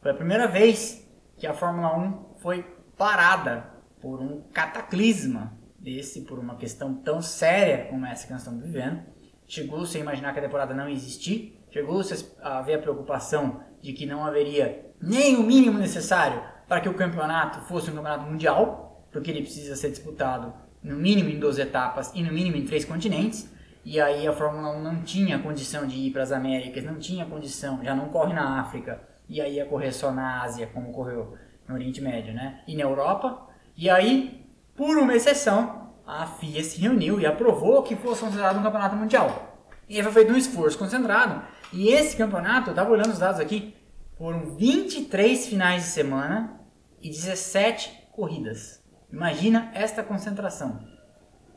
[0.00, 2.64] Foi a primeira vez que a Fórmula 1 foi
[2.96, 3.70] parada
[4.00, 9.02] por um cataclisma desse, por uma questão tão séria como essa que nós estamos vivendo.
[9.46, 14.06] Chegou-se a imaginar que a temporada não existir, chegou-se a haver a preocupação de que
[14.06, 19.30] não haveria nem o mínimo necessário para que o campeonato fosse um campeonato mundial, porque
[19.30, 23.46] ele precisa ser disputado no mínimo em 12 etapas e no mínimo em três continentes.
[23.84, 27.26] E aí a Fórmula 1 não tinha condição de ir para as Américas, não tinha
[27.26, 31.36] condição, já não corre na África, e aí ia correr só na Ásia, como correu
[31.68, 32.62] no Oriente Médio, né?
[32.66, 33.48] E na Europa.
[33.76, 38.62] E aí, por uma exceção, a FIA se reuniu e aprovou que fosse considerado um
[38.62, 39.58] campeonato mundial.
[39.86, 41.42] E aí foi feito um esforço concentrado.
[41.70, 43.74] E esse campeonato, eu estava olhando os dados aqui,
[44.16, 46.61] foram 23 finais de semana
[47.02, 48.82] e 17 corridas.
[49.12, 50.80] Imagina esta concentração.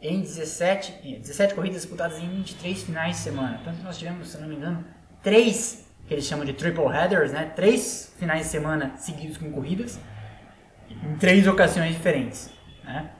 [0.01, 3.61] Em 17, 17 corridas disputadas em 23 finais de semana.
[3.63, 4.83] Tanto nós tivemos, se não me engano,
[5.23, 7.51] três que eles chamam de triple headers, né?
[7.55, 9.99] Três finais de semana seguidos com corridas
[10.89, 12.51] em três ocasiões diferentes,
[12.83, 13.11] né?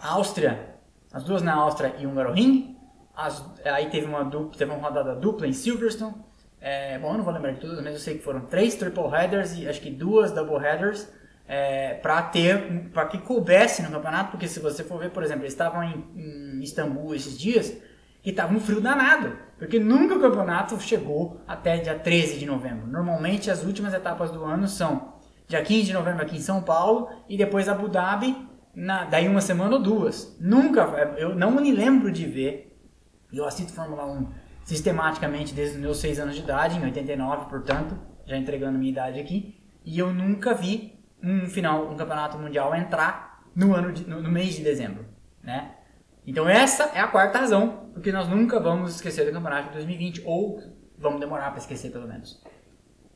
[0.00, 0.76] Áustria,
[1.12, 2.76] as duas na Áustria e Hungaroring.
[3.16, 6.14] As, aí teve uma dupla, teve uma rodada dupla em Silverstone.
[6.60, 9.08] É, bom, eu não vou lembrar de todas, mas eu sei que foram três triple
[9.08, 11.08] headers e acho que duas double headers
[11.46, 15.42] é, para ter, para que coubesse no campeonato, porque se você for ver, por exemplo,
[15.42, 17.76] eles estavam em, em Istambul esses dias
[18.24, 22.86] e estava um frio danado, porque nunca o campeonato chegou até dia 13 de novembro.
[22.86, 25.14] Normalmente as últimas etapas do ano são
[25.46, 28.34] dia 15 de novembro aqui em São Paulo e depois Abu Dhabi,
[28.74, 30.34] na, daí uma semana ou duas.
[30.40, 30.82] Nunca,
[31.18, 32.74] eu não me lembro de ver,
[33.30, 37.98] eu assisto Fórmula 1 sistematicamente desde os meus 6 anos de idade, em 89, portanto,
[38.24, 40.94] já entregando minha idade aqui, e eu nunca vi
[41.24, 45.06] um final, um campeonato mundial entrar no ano de, no, no, mês de dezembro,
[45.42, 45.72] né?
[46.26, 50.22] Então essa é a quarta razão porque nós nunca vamos esquecer do campeonato de 2020
[50.26, 50.62] ou
[50.98, 52.42] vamos demorar para esquecer pelo menos.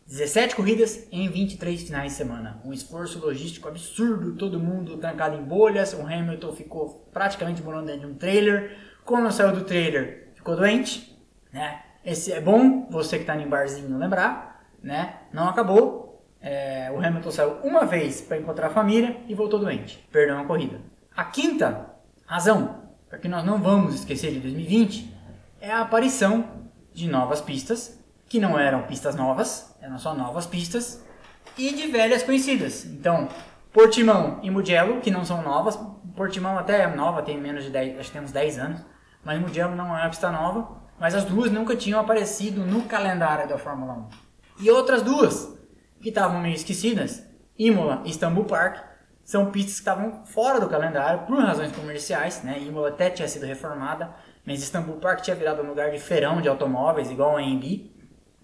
[0.07, 2.63] 17 corridas em 23 finais de semana.
[2.65, 5.93] Um esforço logístico absurdo, todo mundo trancado em bolhas.
[5.93, 8.75] O Hamilton ficou praticamente morando dentro de um trailer.
[9.05, 11.15] Quando saiu do trailer, ficou doente.
[11.53, 11.83] Né?
[12.03, 14.65] Esse é bom, você que está em barzinho lembrar.
[14.83, 15.15] Né?
[15.31, 15.98] Não acabou,
[16.51, 20.03] é, o Hamilton saiu uma vez para encontrar a família e voltou doente.
[20.11, 20.81] Perdeu a corrida.
[21.15, 21.91] A quinta
[22.25, 25.15] razão para que nós não vamos esquecer de 2020
[25.61, 26.49] é a aparição
[26.95, 31.05] de novas pistas, que não eram pistas novas, eram só novas pistas,
[31.59, 32.87] e de velhas conhecidas.
[32.87, 33.29] Então,
[33.71, 35.79] Portimão e Mugello, que não são novas.
[36.17, 38.81] Portimão até é nova, tem menos de 10, acho que tem uns 10 anos,
[39.23, 40.79] mas Mugello não é uma pista nova.
[40.99, 44.09] Mas as duas nunca tinham aparecido no calendário da Fórmula
[44.59, 44.65] 1.
[44.65, 45.58] E outras duas
[46.01, 47.25] que estavam meio esquecidas,
[47.59, 48.79] Imola e Istanbul Park,
[49.25, 52.59] são pistas que estavam fora do calendário por razões comerciais, né?
[52.61, 54.15] Imola até tinha sido reformada,
[54.47, 57.93] mas Istanbul Park tinha virado um lugar de feirão de automóveis, igual a AMB,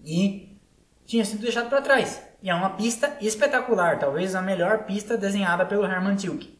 [0.03, 0.59] e
[1.05, 2.21] tinha sido deixado para trás.
[2.41, 6.55] E é uma pista espetacular, talvez a melhor pista desenhada pelo Herman Tilke.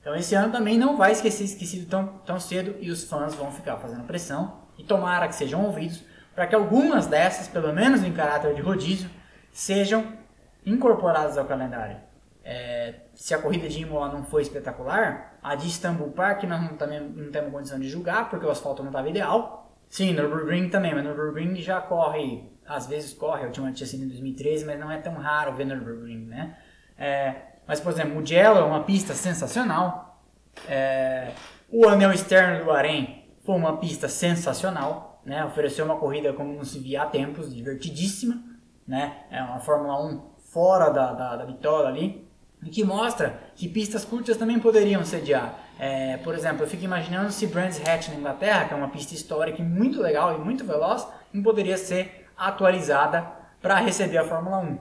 [0.00, 3.50] Então esse ano também não vai esquecer esquecido tão, tão cedo e os fãs vão
[3.50, 6.02] ficar fazendo pressão e tomara que sejam ouvidos
[6.34, 9.10] para que algumas dessas, pelo menos em caráter de rodízio,
[9.52, 10.19] sejam
[10.64, 11.96] incorporadas ao calendário.
[12.42, 16.76] É, se a corrida de Imola não foi espetacular, a de Istanbul Park nós não,
[16.76, 19.76] também, não temos condição de julgar, porque o asfalto não estava ideal.
[19.88, 24.08] Sim, Nürburgring também, mas Nürburgring já corre, às vezes corre, eu tinha, tinha sido em
[24.08, 26.56] 2013, mas não é tão raro ver Nürburgring, né?
[26.96, 27.34] É,
[27.66, 30.20] mas, por exemplo, Mugello é uma pista sensacional.
[30.68, 31.32] É,
[31.68, 35.44] o anel externo do Bahrein foi uma pista sensacional, né?
[35.44, 38.42] Ofereceu uma corrida como não se via há tempos, divertidíssima,
[38.86, 39.24] né?
[39.30, 42.28] É uma Fórmula 1 fora da, da, da bitola ali,
[42.62, 45.54] e que mostra que pistas curtas também poderiam sediar.
[45.78, 49.14] É, por exemplo, eu fico imaginando se Brands Hatch na Inglaterra, que é uma pista
[49.14, 53.26] histórica muito legal e muito veloz, não poderia ser atualizada
[53.62, 54.78] para receber a Fórmula 1.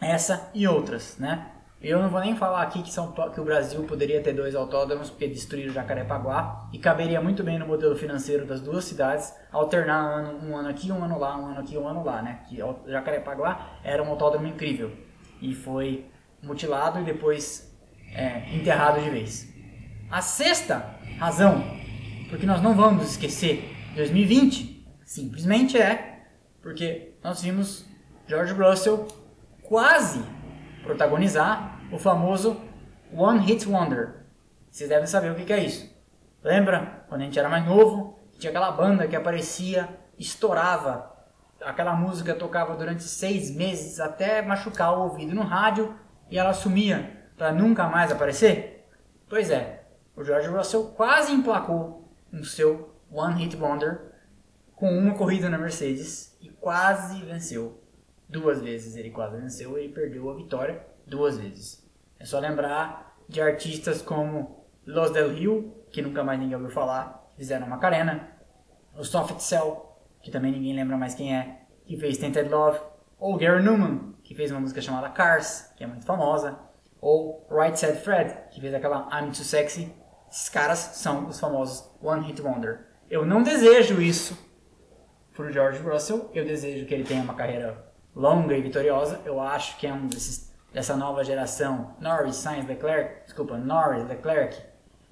[0.00, 1.50] Essa e outras, né?
[1.80, 5.10] Eu não vou nem falar aqui que, São que o Brasil poderia ter dois autódromos,
[5.10, 10.14] porque destruíram Jacarepaguá, e caberia muito bem no modelo financeiro das duas cidades, alternar um
[10.14, 12.40] ano, um ano aqui, um ano lá, um ano aqui, um ano lá, né?
[12.48, 15.05] Que Jacarepaguá era um autódromo incrível
[15.40, 16.06] e foi
[16.42, 17.74] mutilado e depois
[18.12, 19.52] é, enterrado de vez.
[20.10, 21.62] A sexta razão,
[22.28, 26.24] porque nós não vamos esquecer 2020, simplesmente é
[26.62, 27.86] porque nós vimos
[28.26, 29.06] George Russell
[29.62, 30.22] quase
[30.82, 32.60] protagonizar o famoso
[33.12, 34.26] One Hit Wonder.
[34.70, 35.90] Vocês devem saber o que, é isso.
[36.42, 38.18] Lembra quando a gente era mais novo?
[38.38, 41.15] Tinha aquela banda que aparecia, estourava,
[41.60, 45.94] aquela música tocava durante seis meses até machucar o ouvido no rádio
[46.30, 48.88] e ela sumia para nunca mais aparecer?
[49.28, 54.12] Pois é, o George Russell quase emplacou no seu One Hit Wonder
[54.74, 57.82] com uma corrida na Mercedes e quase venceu.
[58.28, 61.86] Duas vezes ele quase venceu e perdeu a vitória duas vezes.
[62.18, 67.30] É só lembrar de artistas como Los Del Rio, que nunca mais ninguém ouviu falar,
[67.36, 68.28] fizeram Macarena,
[68.96, 69.85] o Soft Cell,
[70.26, 72.80] que também ninguém lembra mais quem é, que fez Tainted Love,
[73.16, 76.58] ou Gary Newman, que fez uma música chamada Cars, que é muito famosa,
[77.00, 79.94] ou Right Said Fred, que fez aquela I'm Too Sexy.
[80.28, 82.88] Esses caras são os famosos One Hit Wonder.
[83.08, 84.36] Eu não desejo isso
[85.32, 89.20] pro George Russell, eu desejo que ele tenha uma carreira longa e vitoriosa.
[89.24, 94.60] Eu acho que é um desses dessa nova geração, Norris, Sainz, Leclerc, desculpa, Norris, Leclerc,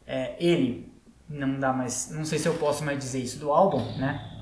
[0.09, 0.93] é, ele
[1.29, 4.34] não dá mais, não sei se eu posso mais dizer isso do álbum, né?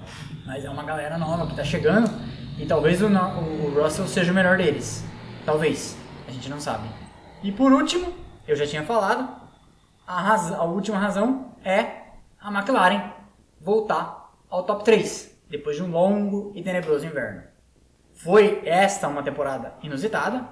[0.45, 2.11] Mas é uma galera nova que tá chegando
[2.59, 5.05] e talvez o, o, Russell seja o melhor deles.
[5.45, 6.89] Talvez, a gente não sabe.
[7.43, 8.13] E por último,
[8.47, 9.29] eu já tinha falado,
[10.07, 12.03] a, a última razão é
[12.41, 13.13] a McLaren
[13.61, 17.43] voltar ao top 3 depois de um longo e tenebroso inverno.
[18.15, 20.47] Foi esta uma temporada inusitada,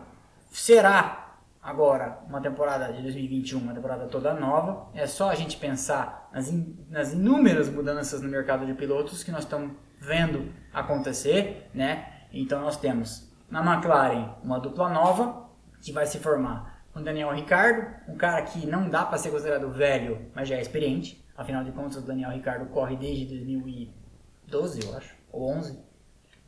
[0.50, 1.29] será
[1.62, 4.88] agora uma temporada de 2021, uma temporada toda nova.
[4.94, 9.30] É só a gente pensar nas, in, nas inúmeras mudanças no mercado de pilotos que
[9.30, 12.24] nós estamos vendo acontecer, né?
[12.32, 15.50] Então nós temos na McLaren uma dupla nova
[15.82, 19.70] que vai se formar com Daniel Ricardo, um cara que não dá para ser considerado
[19.70, 21.24] velho, mas já é experiente.
[21.36, 25.78] Afinal de contas, o Daniel Ricardo corre desde 2012, eu acho, ou 11,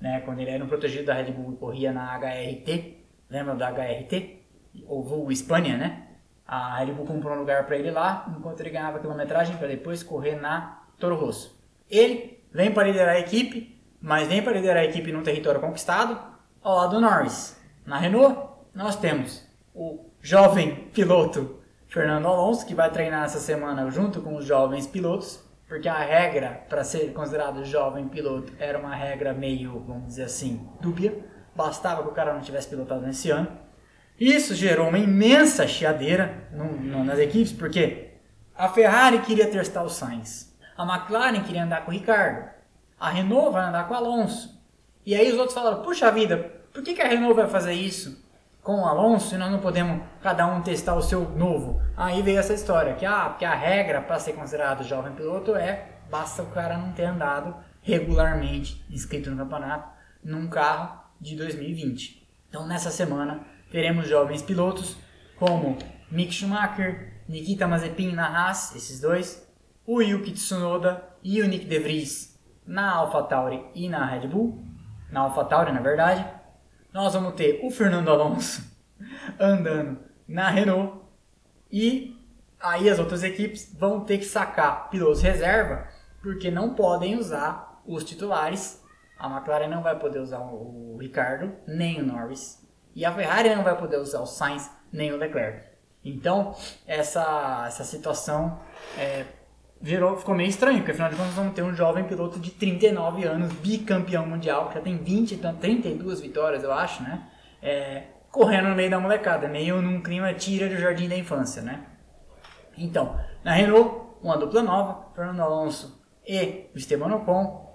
[0.00, 0.20] né?
[0.20, 2.98] Quando ele era um protegido da Red Bull e corria na HRT,
[3.30, 4.41] lembra da HRT?
[4.86, 6.08] Ou Espanha, né?
[6.46, 10.02] A Red Bull comprou um lugar para ele lá, enquanto ele ganhava quilometragem para depois
[10.02, 11.58] correr na Toro Rosso.
[11.88, 16.18] Ele vem para liderar a equipe, mas vem para liderar a equipe num território conquistado,
[16.62, 17.60] ao lado do Norris.
[17.86, 18.38] Na Renault,
[18.74, 24.46] nós temos o jovem piloto Fernando Alonso, que vai treinar essa semana junto com os
[24.46, 30.06] jovens pilotos, porque a regra para ser considerado jovem piloto era uma regra meio, vamos
[30.06, 31.18] dizer assim, dúbia.
[31.54, 33.46] Bastava que o cara não tivesse pilotado nesse ano.
[34.18, 38.10] Isso gerou uma imensa chiadeira no, no, nas equipes, porque
[38.54, 42.50] a Ferrari queria testar o Sainz, a McLaren queria andar com o Ricardo,
[42.98, 44.62] a Renault vai andar com o Alonso.
[45.04, 46.38] E aí os outros falaram: puxa vida,
[46.72, 48.22] por que, que a Renault vai fazer isso
[48.62, 51.82] com o Alonso e nós não podemos cada um testar o seu novo?
[51.96, 55.88] Aí veio essa história: que ah, porque a regra para ser considerado jovem piloto é
[56.08, 59.88] basta o cara não ter andado regularmente inscrito no campeonato
[60.22, 62.28] num carro de 2020.
[62.48, 63.40] Então nessa semana
[63.72, 64.96] teremos jovens pilotos
[65.36, 65.76] como
[66.10, 69.50] Mick Schumacher, Nikita Mazepin na Haas, esses dois,
[69.86, 74.62] o Yuki Tsunoda e o Nick De Vries na AlphaTauri e na Red Bull,
[75.10, 76.24] na AlphaTauri na verdade.
[76.92, 78.62] Nós vamos ter o Fernando Alonso
[79.40, 81.00] andando na Renault
[81.72, 82.16] e
[82.60, 85.88] aí as outras equipes vão ter que sacar pilotos reserva
[86.22, 88.82] porque não podem usar os titulares
[89.22, 92.60] a McLaren não vai poder usar o Ricardo, nem o Norris.
[92.94, 95.66] E a Ferrari não vai poder usar o Sainz, nem o Leclerc.
[96.04, 96.54] Então,
[96.86, 98.58] essa, essa situação
[98.98, 99.24] é,
[99.80, 103.24] virou, ficou meio estranho, porque afinal de contas vamos ter um jovem piloto de 39
[103.24, 107.28] anos, bicampeão mundial, que já tem 20, 32 vitórias, eu acho, né?
[107.62, 111.86] É, correndo no meio da molecada, meio num clima tira do jardim da infância, né?
[112.76, 117.70] Então, na Renault, uma dupla nova, Fernando Alonso e Esteban Ocon.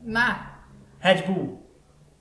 [0.00, 0.62] Na
[1.00, 1.67] Red Bull,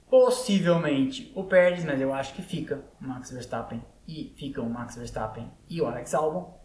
[0.10, 4.95] possivelmente o Pérez, mas eu acho que fica o Max Verstappen e fica o Max
[4.95, 6.58] Verstappen e o Alex Albon.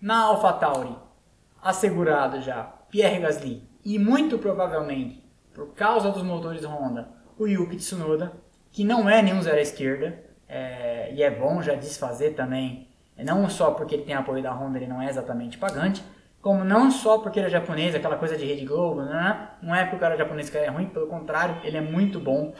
[0.00, 0.94] Na AlphaTauri,
[1.62, 7.08] assegurado já Pierre Gasly e muito provavelmente por causa dos motores Honda,
[7.38, 8.32] o Yuki Tsunoda,
[8.70, 13.48] que não é nenhum zero à esquerda é, e é bom já desfazer também, não
[13.50, 16.02] só porque ele tem apoio da Honda, ele não é exatamente pagante,
[16.48, 19.50] como não só porque ele é japonês, aquela coisa de Rede Globo, né?
[19.60, 22.18] não é porque o cara é japonês que é ruim, pelo contrário, ele é muito
[22.18, 22.54] bom.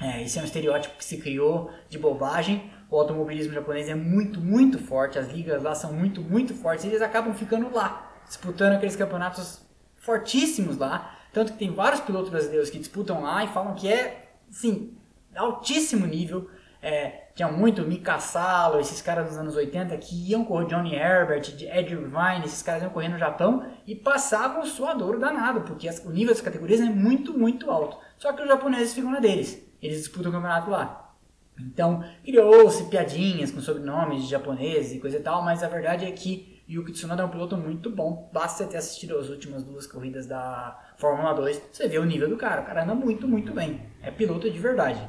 [0.00, 2.72] É, esse é um estereótipo que se criou de bobagem.
[2.90, 6.88] O automobilismo japonês é muito, muito forte, as ligas lá são muito, muito fortes, e
[6.88, 9.60] eles acabam ficando lá, disputando aqueles campeonatos
[9.98, 11.14] fortíssimos lá.
[11.30, 14.96] Tanto que tem vários pilotos brasileiros que disputam lá e falam que é, sim,
[15.36, 16.48] altíssimo nível.
[16.80, 21.42] É, tinha muito Mika Salo, esses caras dos anos 80 que iam correr, Johnny Herbert,
[21.60, 26.10] Ed Irvine, esses caras iam correr no Japão e passavam suadouro danado, porque as, o
[26.10, 27.98] nível das categorias é muito, muito alto.
[28.16, 31.14] Só que os japoneses ficam na deles, eles disputam o campeonato lá.
[31.60, 36.12] Então, criou-se piadinhas com sobrenomes de japoneses e coisa e tal, mas a verdade é
[36.12, 38.30] que Yuki Tsunoda é um piloto muito bom.
[38.32, 42.36] Basta ter assistido as últimas duas corridas da Fórmula 2, você vê o nível do
[42.36, 42.62] cara.
[42.62, 43.80] O cara anda muito, muito bem.
[44.02, 45.00] É piloto de verdade,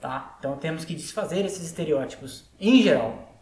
[0.00, 0.36] tá?
[0.38, 3.34] Então temos que desfazer esses estereótipos em geral,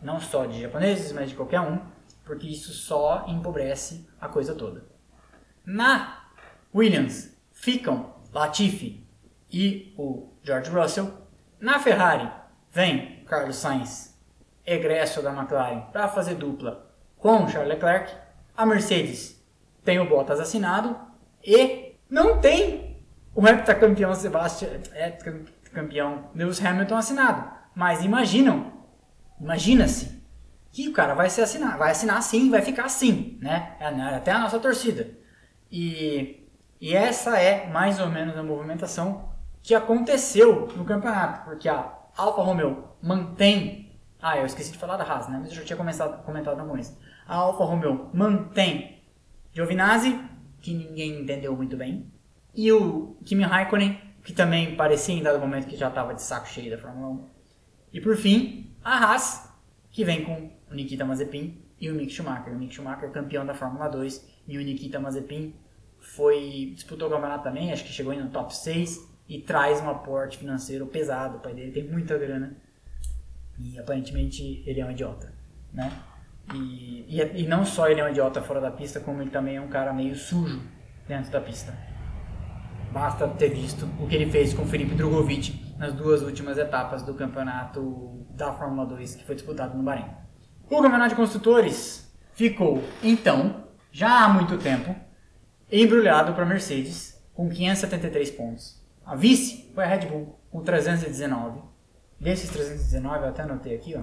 [0.00, 1.80] não só de japoneses, mas de qualquer um,
[2.24, 4.84] porque isso só empobrece a coisa toda.
[5.64, 6.28] Na
[6.74, 9.06] Williams ficam Latifi
[9.50, 11.12] e o George Russell
[11.60, 12.30] na Ferrari,
[12.70, 14.18] vem Carlos Sainz,
[14.66, 18.12] egresso da McLaren, para fazer dupla com Charles Leclerc.
[18.56, 19.42] A Mercedes
[19.82, 20.98] tem o Bottas assinado
[21.42, 23.02] e não tem
[23.34, 24.68] o heptacampeão Sebastian,
[25.74, 27.50] campeão Lewis Hamilton assinado.
[27.74, 28.72] Mas imaginam,
[29.40, 30.22] imagina-se
[30.72, 33.76] que o cara vai se assinar, vai assinar sim, vai ficar assim, né?
[33.78, 35.08] É até a nossa torcida.
[35.70, 36.48] E,
[36.80, 39.28] e essa é mais ou menos a movimentação
[39.62, 43.98] que aconteceu no campeonato, porque a Alfa Romeo mantém.
[44.20, 45.38] Ah, eu esqueci de falar da Haas, né?
[45.40, 46.98] Mas eu já tinha começado, comentado no começo.
[47.26, 49.02] A Alfa Romeo mantém
[49.52, 50.20] Giovinazzi,
[50.60, 52.12] que ninguém entendeu muito bem,
[52.54, 56.48] e o Kimi Raikkonen, que também parecia em dado momento que já estava de saco
[56.48, 57.28] cheio da Fórmula 1.
[57.92, 59.52] E por fim, a Haas,
[59.90, 62.54] que vem com o Nikita Mazepin e o Mick Schumacher.
[62.54, 65.54] O Mick Schumacher campeão da Fórmula 2 e o Nikita Mazepin
[66.00, 69.90] foi disputou o campeonato também, acho que chegou aí no top 6 e traz um
[69.90, 71.36] aporte financeiro pesado.
[71.36, 72.56] O pai dele tem muita grana
[73.58, 75.32] e aparentemente ele é um idiota,
[75.72, 75.92] né?
[76.54, 79.56] E, e, e, não só ele é um idiota fora da pista, como ele também
[79.56, 80.60] é um cara meio sujo
[81.06, 81.74] dentro da pista.
[82.94, 87.12] Basta ter visto o que ele fez com Felipe Drogovic nas duas últimas etapas do
[87.12, 90.08] campeonato da Fórmula 2 que foi disputado no Bahrein.
[90.70, 94.94] O campeonato de construtores ficou, então, já há muito tempo,
[95.72, 98.80] embrulhado para Mercedes com 573 pontos.
[99.04, 101.62] A vice foi a Red Bull, com 319.
[102.20, 104.02] Desses 319, eu até anotei aqui, ó.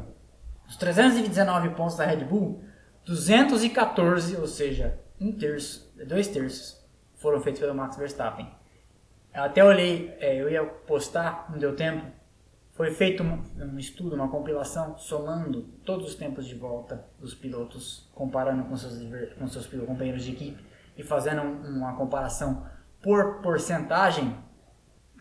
[0.67, 2.61] Os 319 pontos da Red Bull,
[3.05, 6.85] 214, ou seja, um terço, dois terços,
[7.15, 8.59] foram feitos pelo Max Verstappen.
[9.33, 12.05] Até olhei, é, eu ia postar, não deu tempo.
[12.71, 18.09] Foi feito um, um estudo, uma compilação, somando todos os tempos de volta dos pilotos,
[18.13, 18.97] comparando com seus,
[19.37, 20.65] com seus companheiros de equipe
[20.97, 22.65] e fazendo uma comparação
[23.01, 24.35] por porcentagem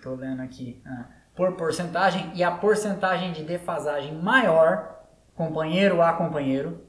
[0.00, 0.82] Estou lendo aqui.
[0.86, 1.04] Ah,
[1.36, 5.04] por porcentagem e a porcentagem de defasagem maior,
[5.34, 6.86] companheiro a companheiro,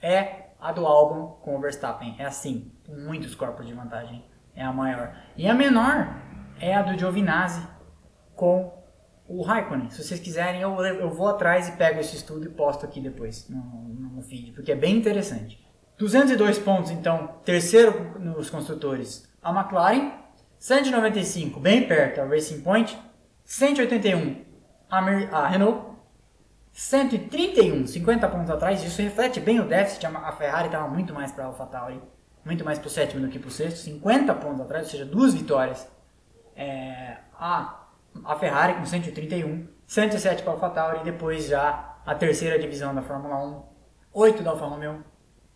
[0.00, 2.16] é a do álbum com o Verstappen.
[2.18, 4.24] É assim, com muitos corpos de vantagem.
[4.54, 5.14] É a maior.
[5.36, 6.14] E a menor
[6.60, 7.66] é a do Giovinazzi
[8.34, 8.72] com
[9.28, 9.90] o Raikkonen.
[9.90, 13.48] Se vocês quiserem, eu, eu vou atrás e pego esse estudo e posto aqui depois
[13.48, 15.64] no, no feed, porque é bem interessante.
[15.98, 20.12] 202 pontos, então, terceiro nos construtores, a McLaren,
[20.58, 22.98] 195, bem perto, a Racing Point.
[23.44, 24.44] 181,
[24.90, 25.96] a, Mer a Renault.
[26.72, 28.82] 131, 50 pontos atrás.
[28.82, 30.06] Isso reflete bem o déficit.
[30.06, 32.02] A Ferrari estava muito mais para a AlphaTauri,
[32.44, 33.78] muito mais para o sétimo do que para o sexto.
[33.78, 35.88] 50 pontos atrás, ou seja, duas vitórias.
[36.56, 37.86] É, a,
[38.24, 41.04] a Ferrari com 131, 107 para a AlphaTauri.
[41.04, 43.76] Depois já a terceira divisão da Fórmula 1.
[44.18, 45.04] 8 da Alfa Romeo,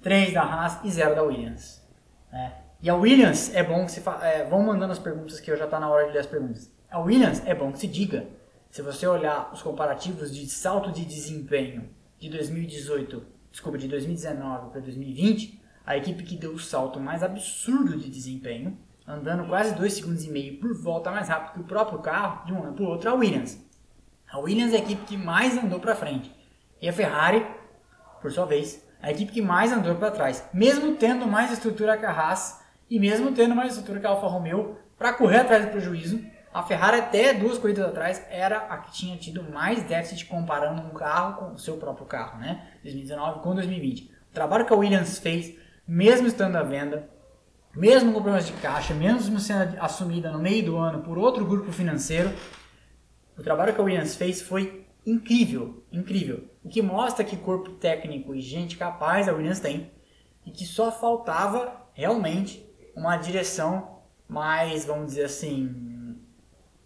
[0.03, 1.83] 3 da Haas e 0 da Williams.
[2.31, 2.53] É.
[2.83, 5.65] E a Williams é bom que se é, vão mandando as perguntas que eu já
[5.65, 6.71] está na hora de ler as perguntas.
[6.91, 8.27] A Williams é bom que se diga.
[8.71, 11.89] Se você olhar os comparativos de salto de desempenho
[12.19, 17.97] de 2018, desculpa, de 2019 para 2020, a equipe que deu o salto mais absurdo
[17.97, 18.79] de desempenho,
[19.11, 22.53] andando quase 2 segundos e meio por volta mais rápido que o próprio carro, de
[22.53, 23.59] um ano para o outro, a Williams.
[24.31, 26.33] A Williams é a equipe que mais andou para frente.
[26.81, 27.45] E a Ferrari,
[28.23, 30.49] por sua vez, a equipe que mais andou para trás.
[30.53, 34.27] Mesmo tendo mais estrutura que a Haas, e mesmo tendo uma estrutura que a Alfa
[34.27, 36.21] Romeo para correr atrás do prejuízo,
[36.53, 40.91] a Ferrari até duas corridas atrás era a que tinha tido mais déficit comparando um
[40.91, 42.69] carro com o seu próprio carro, né?
[42.83, 44.05] 2019 com 2020.
[44.31, 45.57] O trabalho que a Williams fez,
[45.87, 47.09] mesmo estando à venda,
[47.75, 51.71] mesmo com problemas de caixa, mesmo sendo assumida no meio do ano por outro grupo
[51.71, 52.33] financeiro,
[53.39, 56.45] o trabalho que a Williams fez foi incrível, incrível.
[56.65, 59.91] O que mostra que corpo técnico e gente capaz a Williams tem
[60.45, 66.17] e que só faltava realmente uma direção mais, vamos dizer assim,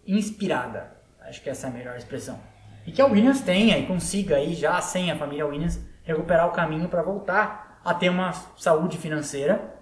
[0.05, 0.95] inspirada.
[1.21, 2.39] Acho que essa é a melhor expressão.
[2.85, 6.51] E que a Williams tenha e consiga aí já sem a família Williams recuperar o
[6.51, 9.74] caminho para voltar a ter uma saúde financeira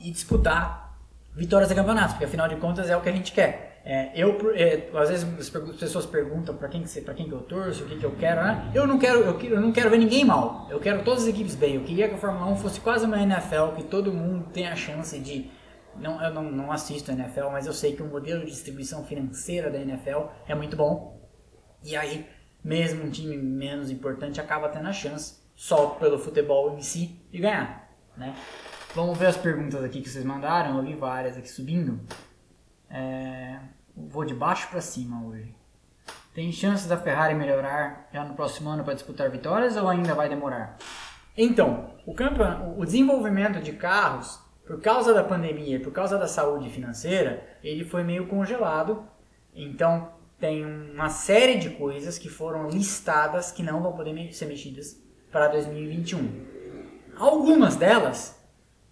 [0.00, 0.98] e disputar
[1.34, 3.80] vitórias de campeonatos, porque afinal de contas é o que a gente quer.
[3.84, 7.84] É, eu, é, às vezes as pessoas perguntam para quem, para quem que eu torço,
[7.84, 8.70] o que, que eu quero, né?
[8.74, 10.66] Eu não quero, eu, eu, não quero ver ninguém mal.
[10.68, 11.76] Eu quero todas as equipes bem.
[11.76, 14.76] Eu queria que a Fórmula 1 fosse quase uma NFL, que todo mundo tenha a
[14.76, 15.50] chance de
[15.96, 19.04] não, eu não, não assisto a NFL, mas eu sei que o modelo de distribuição
[19.04, 21.18] financeira da NFL é muito bom.
[21.82, 22.26] E aí
[22.62, 27.38] mesmo um time menos importante acaba tendo a chance, só pelo futebol em si, de
[27.38, 27.90] ganhar.
[28.16, 28.34] Né?
[28.92, 32.00] Vamos ver as perguntas aqui que vocês mandaram, eu vi várias aqui subindo.
[32.90, 33.60] É,
[33.96, 35.54] vou de baixo para cima hoje.
[36.34, 40.28] Tem chances da Ferrari melhorar já no próximo ano para disputar vitórias ou ainda vai
[40.28, 40.76] demorar?
[41.36, 42.42] Então, o, campo,
[42.76, 48.02] o desenvolvimento de carros, por causa da pandemia por causa da saúde financeira, ele foi
[48.02, 49.04] meio congelado.
[49.54, 50.10] Então,
[50.40, 55.46] tem uma série de coisas que foram listadas que não vão poder ser mexidas para
[55.46, 56.46] 2021.
[57.16, 58.39] Algumas delas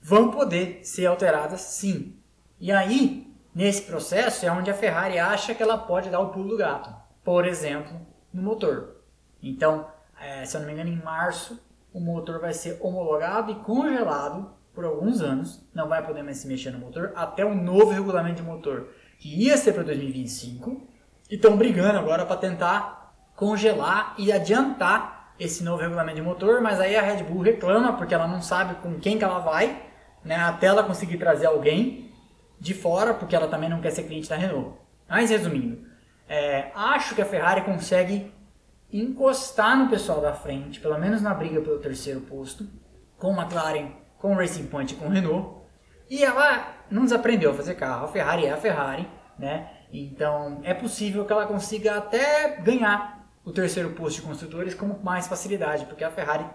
[0.08, 2.16] vão poder ser alteradas sim.
[2.58, 6.48] E aí, nesse processo, é onde a Ferrari acha que ela pode dar o pulo
[6.48, 6.90] do gato.
[7.22, 8.00] Por exemplo,
[8.32, 9.02] no motor.
[9.42, 9.86] Então,
[10.18, 14.50] é, se eu não me engano, em março, o motor vai ser homologado e congelado
[14.72, 15.62] por alguns anos.
[15.74, 18.88] Não vai poder mais se mexer no motor até o novo regulamento de motor,
[19.18, 20.88] que ia ser para 2025
[21.30, 26.80] e estão brigando agora para tentar congelar e adiantar esse novo regulamento de motor, mas
[26.80, 29.87] aí a Red Bull reclama porque ela não sabe com quem que ela vai,
[30.28, 32.12] né, até ela conseguir trazer alguém
[32.60, 34.78] de fora, porque ela também não quer ser cliente da Renault.
[35.08, 35.86] Mas resumindo,
[36.28, 38.30] é, acho que a Ferrari consegue
[38.92, 42.68] encostar no pessoal da frente, pelo menos na briga pelo terceiro posto,
[43.16, 45.62] com McLaren, com Racing Point com Renault.
[46.10, 48.04] E ela não desaprendeu a fazer carro.
[48.04, 49.08] A Ferrari é a Ferrari,
[49.38, 49.70] né?
[49.90, 55.26] Então é possível que ela consiga até ganhar o terceiro posto de construtores com mais
[55.26, 56.54] facilidade, porque a Ferrari está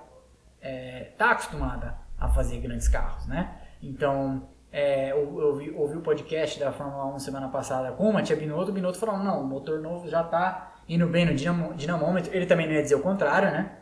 [0.62, 3.63] é, tá acostumada a fazer grandes carros, né?
[3.84, 8.36] Então é, eu, eu ouvi, o podcast da Fórmula 1 semana passada com o Matia
[8.36, 12.34] Binotto, o Binotto falou, não, o motor novo já está indo bem no dinamo, dinamômetro,
[12.34, 13.78] ele também não ia dizer o contrário, né?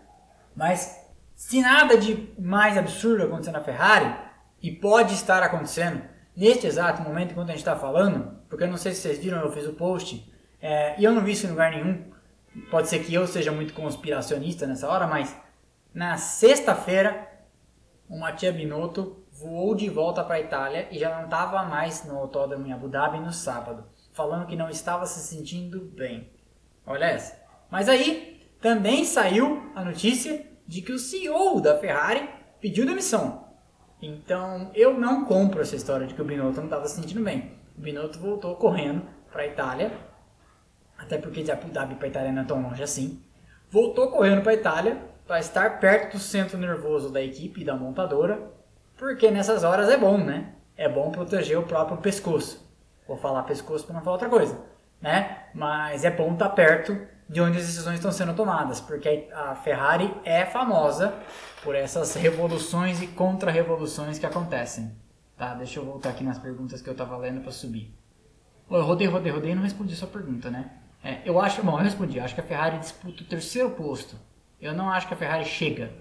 [0.55, 4.13] Mas se nada de mais absurdo acontecer na Ferrari,
[4.61, 6.01] e pode estar acontecendo,
[6.35, 9.39] neste exato momento, enquanto a gente está falando, porque eu não sei se vocês viram,
[9.39, 10.29] eu fiz o post,
[10.61, 12.11] é, e eu não vi isso em lugar nenhum,
[12.69, 15.35] pode ser que eu seja muito conspiracionista nessa hora, mas
[15.93, 17.27] na sexta-feira,
[18.07, 22.17] o Mattia Binotto voou de volta para a Itália e já não estava mais no
[22.17, 23.83] autódromo em Abu Dhabi no sábado,
[24.13, 26.31] falando que não estava se sentindo bem.
[26.85, 27.41] Olha essa.
[27.69, 32.29] Mas aí também saiu a notícia de que o CEO da Ferrari
[32.59, 33.47] pediu demissão.
[34.01, 37.53] Então eu não compro essa história de que o Binotto não estava se sentindo bem.
[37.77, 39.91] O Binotto voltou correndo para a Itália,
[40.97, 43.23] até porque de Abu Dhabi para a Itália não é tão longe assim.
[43.69, 47.75] Voltou correndo para a Itália para estar perto do centro nervoso da equipe e da
[47.75, 48.51] montadora,
[49.01, 50.53] porque nessas horas é bom, né?
[50.77, 52.71] É bom proteger o próprio pescoço.
[53.07, 54.63] Vou falar pescoço para não falar outra coisa,
[55.01, 55.45] né?
[55.55, 56.95] Mas é bom estar perto
[57.27, 61.15] de onde as decisões estão sendo tomadas, porque a Ferrari é famosa
[61.63, 64.95] por essas revoluções e contra-revoluções que acontecem.
[65.35, 67.91] Tá, deixa eu voltar aqui nas perguntas que eu tava lendo para subir.
[68.69, 70.73] Eu rodei, rodei, rodei e não respondi sua pergunta, né?
[71.03, 74.15] É, eu acho, bom, eu respondi, acho que a Ferrari disputa o terceiro posto.
[74.61, 75.91] Eu não acho que a Ferrari chega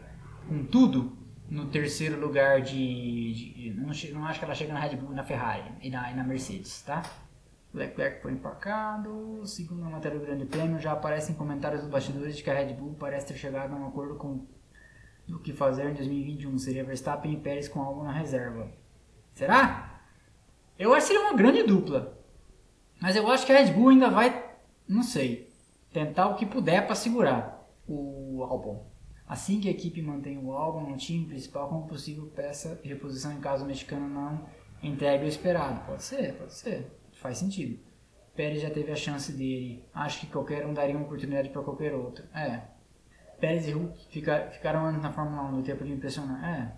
[0.46, 1.16] com tudo
[1.50, 3.34] no terceiro lugar de.
[3.34, 6.14] de não, não, acho que ela chega na Red Bull, na Ferrari e na, e
[6.14, 7.02] na Mercedes, tá?
[7.74, 9.42] Leclerc foi empacado.
[9.44, 12.74] Segundo a matéria do Grande Prêmio, já aparecem comentários dos bastidores de que a Red
[12.74, 14.46] Bull parece ter chegado a um acordo com
[15.28, 16.56] o que fazer em 2021.
[16.58, 18.72] Seria Verstappen e Pérez com algo na reserva.
[19.34, 20.02] Será?
[20.78, 22.18] Eu acho que seria uma grande dupla.
[23.00, 24.50] Mas eu acho que a Red Bull ainda vai,
[24.86, 25.52] não sei,
[25.92, 28.89] tentar o que puder para segurar o álbum.
[29.30, 33.38] Assim que a equipe mantém o álbum no time principal como possível peça reposição em
[33.38, 34.44] caso o mexicano não
[34.82, 35.86] entregue o esperado.
[35.86, 37.00] Pode ser, pode ser.
[37.12, 37.78] Faz sentido.
[38.34, 39.84] Pérez já teve a chance dele.
[39.94, 42.24] Acho que qualquer um daria uma oportunidade para qualquer outro.
[42.34, 42.62] É.
[43.38, 44.04] Pérez e Hulk
[44.50, 46.44] ficaram anos na Fórmula 1 no tempo de impressionar.
[46.44, 46.72] É.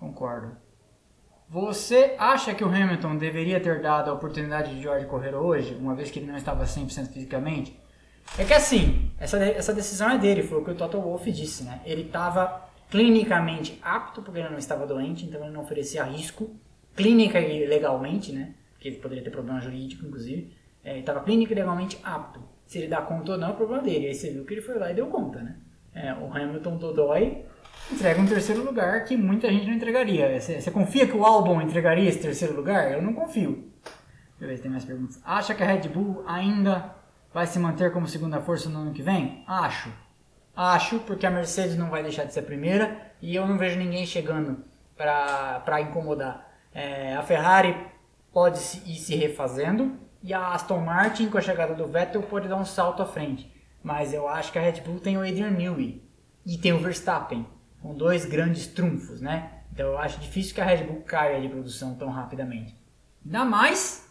[0.00, 0.56] Concordo.
[1.48, 5.94] Você acha que o Hamilton deveria ter dado a oportunidade de George correr hoje, uma
[5.94, 7.78] vez que ele não estava 100% fisicamente?
[8.38, 11.62] É que assim, essa, essa decisão é dele, foi o que o Toto Wolff disse,
[11.62, 11.82] né?
[11.84, 16.50] Ele estava clinicamente apto, porque ele não estava doente, então ele não oferecia risco,
[16.96, 18.54] clínica e legalmente, né?
[18.72, 20.52] Porque ele poderia ter problema jurídico, inclusive.
[20.82, 22.40] É, ele estava clínica e legalmente apto.
[22.66, 24.06] Se ele dá conta ou não, é problema dele.
[24.06, 25.56] Aí você viu que ele foi lá e deu conta, né?
[25.94, 27.44] É, o Hamilton Dodói
[27.92, 30.40] entrega um terceiro lugar que muita gente não entregaria.
[30.40, 32.90] Você, você confia que o álbum entregaria esse terceiro lugar?
[32.90, 33.70] Eu não confio.
[34.38, 35.20] Deixa eu ver se tem mais perguntas.
[35.24, 36.94] Acha que a Red Bull ainda
[37.32, 39.44] vai se manter como segunda força no ano que vem?
[39.46, 39.92] Acho.
[40.56, 43.78] Acho, porque a Mercedes não vai deixar de ser a primeira e eu não vejo
[43.78, 44.64] ninguém chegando
[44.96, 46.48] para incomodar.
[46.72, 47.76] É, a Ferrari
[48.32, 52.56] pode ir se refazendo e a Aston Martin, com a chegada do Vettel, pode dar
[52.56, 53.50] um salto à frente.
[53.82, 56.04] Mas eu acho que a Red Bull tem o Adrian Newey
[56.44, 57.46] e tem o Verstappen
[57.80, 59.62] com dois grandes trunfos, né?
[59.72, 62.76] Então eu acho difícil que a Red Bull caia de produção tão rapidamente.
[63.24, 64.06] Ainda mais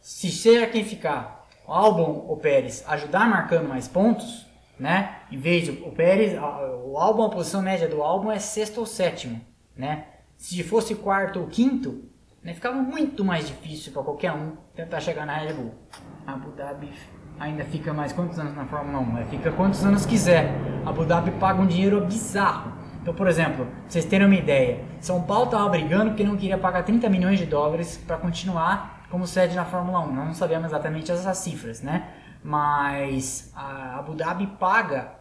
[0.00, 4.46] se seja quem ficar, o Albon ou Pérez, ajudar marcando mais pontos,
[4.78, 5.16] né?
[5.30, 6.38] Em vez de o Pérez,
[6.84, 9.40] o álbum, a posição média do álbum é sexto ou sétimo,
[9.76, 10.06] né?
[10.36, 12.04] Se fosse quarto ou quinto,
[12.42, 15.72] né, ficava muito mais difícil para qualquer um tentar chegar na Red Bull.
[16.26, 16.90] Abu Dhabi
[17.38, 19.26] ainda fica mais quantos anos na Fórmula 1?
[19.26, 20.52] Fica quantos anos quiser.
[20.84, 22.72] Abu Dhabi paga um dinheiro bizarro.
[23.00, 26.58] Então, por exemplo, pra vocês terem uma ideia, São Paulo estava brigando porque não queria
[26.58, 30.12] pagar 30 milhões de dólares para continuar como sede na Fórmula 1.
[30.12, 32.12] Nós não sabemos exatamente essas cifras, né?
[32.42, 35.14] Mas a Abu Dhabi paga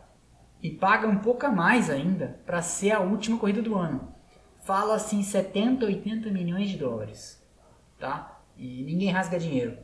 [0.63, 4.11] e paga um pouco a mais ainda para ser a última corrida do ano.
[4.65, 7.39] Fala assim 70, 80 milhões de dólares,
[7.99, 8.41] tá?
[8.57, 9.77] E ninguém rasga dinheiro.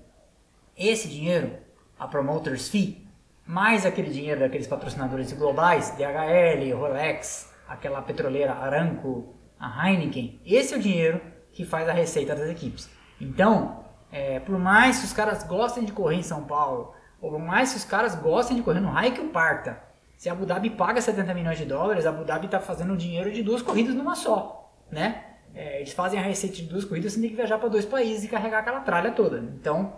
[0.76, 1.57] Esse dinheiro
[1.99, 3.07] a promoters fee,
[3.45, 10.78] mais aquele dinheiro daqueles patrocinadores globais, DHL, Rolex, aquela petroleira Aramco, a Heineken, esse é
[10.78, 12.89] o dinheiro que faz a receita das equipes.
[13.22, 17.39] Então, é, por mais que os caras gostem de correr em São Paulo, ou por
[17.39, 19.82] mais que os caras gostem de correr no raio que o parta,
[20.18, 23.32] se a Abu Dhabi paga 70 milhões de dólares, a Abu Dhabi está fazendo dinheiro
[23.32, 25.24] de duas corridas numa só, né?
[25.55, 28.24] É, eles fazem a receita de duas corridas sem ter que viajar para dois países
[28.24, 29.39] e carregar aquela tralha toda.
[29.39, 29.93] Então,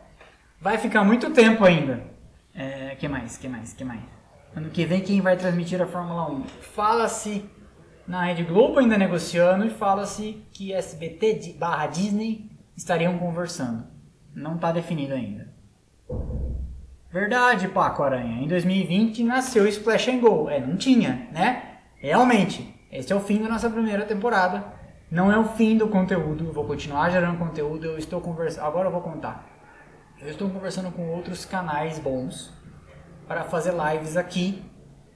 [0.62, 2.04] Vai ficar muito tempo ainda.
[2.54, 3.36] É, que mais?
[3.36, 3.74] Que mais?
[3.74, 4.00] Que mais?
[4.56, 6.44] Ano que vem quem vai transmitir a Fórmula 1?
[6.76, 7.50] Fala-se
[8.08, 13.88] na Rede Globo ainda negociando e fala-se que SBT barra Disney estariam conversando.
[14.34, 15.48] Não está definido ainda.
[17.12, 18.42] Verdade, Paco Aranha.
[18.42, 20.50] Em 2020 nasceu Splash and Go.
[20.50, 21.80] É, não tinha, né?
[21.98, 24.64] Realmente, esse é o fim da nossa primeira temporada.
[25.10, 26.46] Não é o fim do conteúdo.
[26.46, 27.86] Eu vou continuar gerando conteúdo.
[27.86, 28.66] Eu estou conversando.
[28.66, 29.46] Agora eu vou contar.
[30.22, 32.54] Eu estou conversando com outros canais bons
[33.28, 34.64] para fazer lives aqui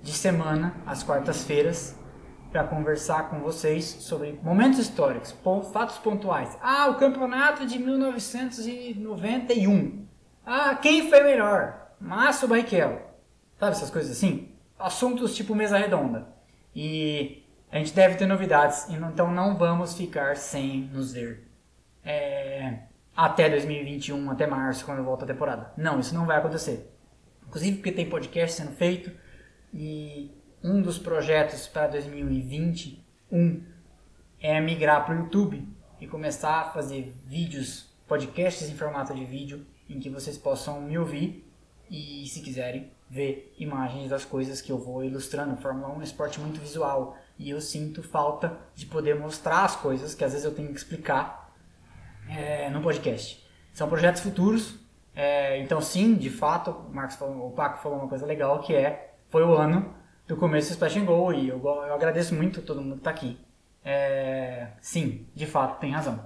[0.02, 1.98] de semana, às quartas-feiras,
[2.56, 5.36] para conversar com vocês sobre momentos históricos,
[5.74, 6.58] fatos pontuais.
[6.62, 10.08] Ah, o campeonato de 1991.
[10.46, 11.92] Ah, quem foi melhor?
[12.00, 13.02] Márcio Barrichello.
[13.60, 14.56] Sabe essas coisas assim?
[14.80, 16.30] Assuntos tipo mesa redonda.
[16.74, 21.52] E a gente deve ter novidades, então não vamos ficar sem nos ver.
[22.06, 22.84] É
[23.14, 25.74] até 2021, até março, quando volta a temporada.
[25.76, 26.90] Não, isso não vai acontecer.
[27.46, 29.12] Inclusive porque tem podcast sendo feito
[29.74, 30.32] e
[30.64, 33.64] um dos projetos para 2021
[34.40, 35.68] é migrar para o YouTube
[36.00, 40.98] e começar a fazer vídeos, podcasts em formato de vídeo em que vocês possam me
[40.98, 41.50] ouvir
[41.90, 45.56] e, se quiserem, ver imagens das coisas que eu vou ilustrando.
[45.58, 49.76] Fórmula 1 é um esporte muito visual e eu sinto falta de poder mostrar as
[49.76, 51.54] coisas que às vezes eu tenho que explicar
[52.30, 53.46] é, no podcast.
[53.74, 54.80] São projetos futuros,
[55.16, 58.74] é, então sim, de fato, o, Marcos falou, o Paco falou uma coisa legal que
[58.74, 59.94] é, foi o ano
[60.28, 63.12] do começo do Splash and Go e eu, eu agradeço muito todo mundo que está
[63.12, 63.38] aqui.
[63.84, 66.26] É, sim, de fato, tem razão.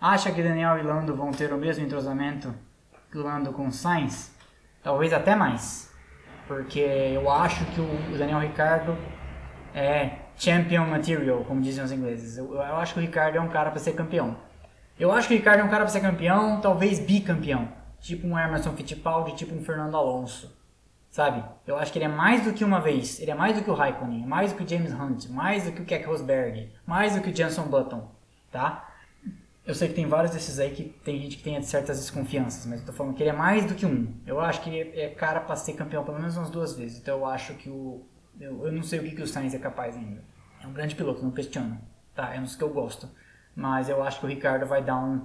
[0.00, 2.54] Acha que Daniel e Lando vão ter o mesmo entrosamento
[3.10, 4.34] que Lando com Sainz?
[4.82, 5.90] Talvez até mais.
[6.46, 8.96] Porque eu acho que o Daniel Ricardo
[9.74, 12.36] é champion material, como dizem os ingleses.
[12.36, 14.36] Eu, eu acho que o Ricardo é um cara para ser campeão.
[14.98, 17.68] Eu acho que o Ricardo é um cara para ser campeão, talvez bicampeão.
[17.98, 20.54] Tipo um Emerson Fittipaldi, tipo um Fernando Alonso.
[21.14, 21.44] Sabe?
[21.64, 23.20] Eu acho que ele é mais do que uma vez.
[23.20, 25.70] Ele é mais do que o Raikkonen, mais do que o James Hunt, mais do
[25.70, 28.10] que o Keck Rosberg, mais do que o Jenson Button.
[28.50, 28.92] Tá?
[29.64, 32.80] Eu sei que tem vários desses aí que tem gente que tem certas desconfianças, mas
[32.80, 34.12] eu tô falando que ele é mais do que um.
[34.26, 36.98] Eu acho que ele é cara para ser campeão pelo menos umas duas vezes.
[36.98, 38.04] Então eu acho que o.
[38.40, 40.20] Eu, eu não sei o que, que o Sainz é capaz ainda.
[40.60, 41.80] É um grande piloto, não questiono.
[42.12, 42.34] Tá?
[42.34, 43.08] É um dos que eu gosto
[43.54, 45.24] mas eu acho que o Ricardo vai dar um,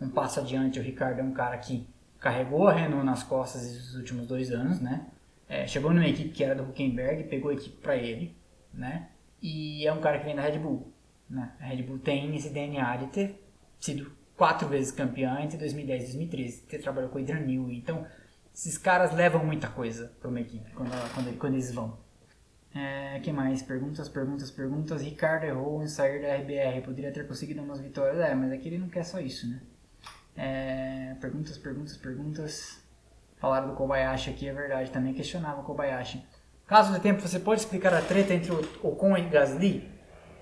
[0.00, 0.80] um passo adiante.
[0.80, 1.86] O Ricardo é um cara que
[2.18, 5.06] carregou a Renault nas costas esses últimos dois anos, né?
[5.48, 8.36] É, chegou numa equipe que era do Huckenberg, pegou a equipe para ele,
[8.72, 9.08] né?
[9.40, 10.92] E é um cara que vem da Red Bull,
[11.28, 11.52] né?
[11.60, 13.46] A Red Bull tem esse DNA de ter
[13.78, 17.78] sido quatro vezes campeã entre 2010 e 2013, ter trabalhado com o Adrian Newey.
[17.78, 18.06] Então,
[18.54, 21.98] esses caras levam muita coisa para uma equipe quando, quando, quando eles vão.
[22.74, 23.62] É, que mais?
[23.62, 25.00] Perguntas, perguntas, perguntas.
[25.00, 26.82] Ricardo errou em sair da RBR.
[26.84, 28.18] Poderia ter conseguido umas vitórias.
[28.20, 29.62] É, mas aqui ele não quer só isso, né?
[30.36, 32.85] É, perguntas, perguntas, perguntas.
[33.38, 34.90] Falaram do Kobayashi aqui, é verdade.
[34.90, 36.24] Também questionava o Kobayashi.
[36.66, 39.88] Caso de tempo, você pode explicar a treta entre o Ocon e Gasly?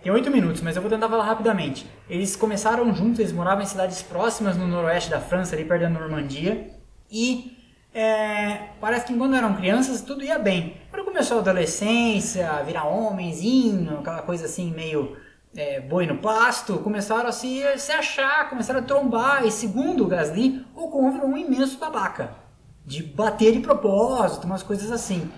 [0.02, 1.86] Tem oito minutos, mas eu vou tentar falar rapidamente.
[2.08, 5.88] Eles começaram juntos, eles moravam em cidades próximas no noroeste da França, ali perto da
[5.90, 6.70] Normandia.
[7.10, 7.56] E
[7.92, 10.76] é, parece que quando eram crianças tudo ia bem.
[10.90, 15.16] Quando começou a adolescência, virar homenzinho, aquela coisa assim meio
[15.56, 19.46] é, boi no pasto, começaram a se, se achar, começaram a trombar.
[19.46, 22.43] E segundo o Gasly, o Ocon virou um imenso babaca.
[22.84, 25.30] De bater de propósito, umas coisas assim.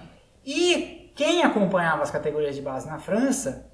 [0.45, 3.71] E quem acompanhava as categorias de base na França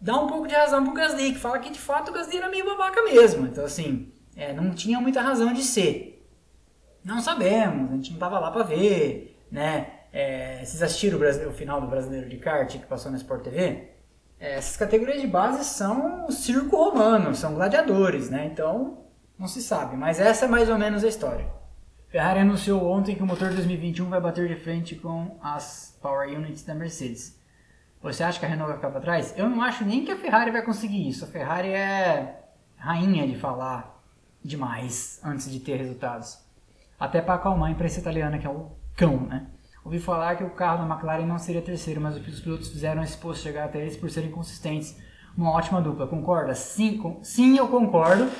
[0.00, 2.48] dá um pouco de razão pro Gasly, que fala que de fato o Gasly era
[2.48, 3.46] meio babaca mesmo.
[3.46, 6.26] Então assim, é, não tinha muita razão de ser.
[7.04, 10.02] Não sabemos, a gente não estava lá para ver, né?
[10.12, 13.88] É, vocês assistiram o, o, final do Brasileiro de Kart que passou na Sport TV?
[14.38, 18.48] É, essas categorias de base são circo romano, são gladiadores, né?
[18.52, 18.98] Então,
[19.38, 19.96] não se sabe.
[19.96, 21.61] Mas essa é mais ou menos a história.
[22.12, 26.62] Ferrari anunciou ontem que o motor 2021 vai bater de frente com as Power Units
[26.62, 27.40] da Mercedes.
[28.02, 29.32] Você acha que a Renault vai ficar para trás?
[29.34, 31.24] Eu não acho nem que a Ferrari vai conseguir isso.
[31.24, 32.38] A Ferrari é
[32.76, 33.98] rainha de falar
[34.44, 36.38] demais antes de ter resultados.
[37.00, 39.46] Até para acalmar a imprensa italiana, que é o cão, né?
[39.82, 43.16] Ouvi falar que o carro da McLaren não seria terceiro, mas os pilotos fizeram esse
[43.16, 45.00] posto chegar até eles por serem consistentes.
[45.34, 46.54] Uma ótima dupla, concorda?
[46.54, 48.30] Sim, com, sim eu concordo,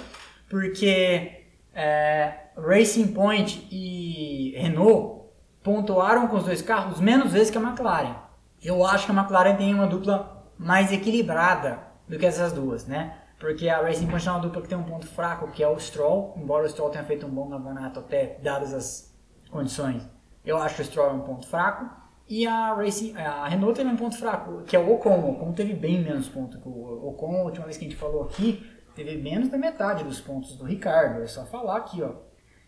[0.50, 5.30] porque é, Racing Point e Renault
[5.62, 8.16] pontuaram com os dois carros menos vezes que a McLaren.
[8.62, 11.78] Eu acho que a McLaren tem uma dupla mais equilibrada
[12.08, 13.16] do que essas duas, né?
[13.38, 15.78] Porque a Racing Point é uma dupla que tem um ponto fraco, que é o
[15.78, 19.12] Stroll, embora o Stroll tenha feito um bom campeonato até dadas as
[19.50, 20.08] condições
[20.44, 22.02] eu acho que o Stroll é um ponto fraco.
[22.28, 25.20] E a, Racing, a Renault teve um ponto fraco, que é o Ocon.
[25.20, 27.40] O Ocon teve bem menos pontos que o Ocon.
[27.40, 30.64] A última vez que a gente falou aqui, teve menos da metade dos pontos do
[30.64, 31.22] Ricardo.
[31.22, 32.12] É só falar aqui, ó.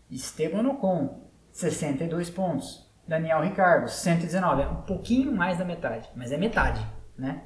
[0.09, 2.85] Esteban Ocon, 62 pontos.
[3.07, 4.61] Daniel Ricardo, 119.
[4.61, 6.85] É um pouquinho mais da metade, mas é metade,
[7.17, 7.43] né?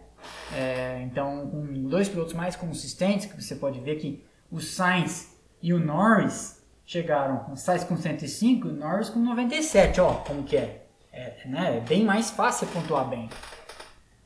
[0.53, 5.73] É, então, com dois pilotos mais consistentes, que você pode ver que o Sainz e
[5.73, 10.85] o Norris chegaram, Sainz com 105 e Norris com 97, ó, como que é.
[11.11, 13.29] É, né, é bem mais fácil pontuar bem.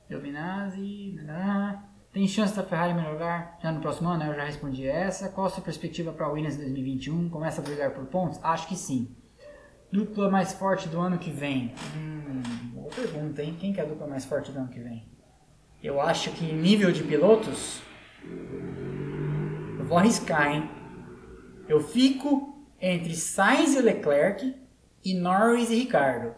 [0.09, 1.15] Giovinazzi,
[2.13, 4.23] tem chance da Ferrari melhorar já no próximo ano?
[4.23, 5.29] Eu já respondi essa.
[5.29, 7.27] Qual a sua perspectiva para a Williams em 2021?
[7.29, 8.39] Começa a brigar por pontos?
[8.43, 9.15] Acho que sim.
[9.91, 11.73] Dupla mais forte do ano que vem?
[11.97, 12.41] Hum,
[12.75, 13.57] boa pergunta, hein?
[13.59, 15.07] Quem que é a dupla mais forte do ano que vem?
[15.81, 17.81] Eu acho que em nível de pilotos,
[19.79, 20.69] eu vou arriscar, hein?
[21.67, 24.55] Eu fico entre Sainz e Leclerc
[25.03, 26.35] e Norris e Ricardo.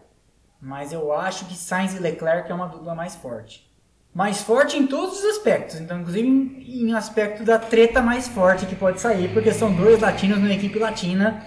[0.58, 3.70] Mas eu acho que Sainz e Leclerc é uma dupla mais forte.
[4.16, 8.74] Mais forte em todos os aspectos, então inclusive em, aspecto da treta mais forte que
[8.74, 11.44] pode sair, porque são dois latinos numa equipe latina,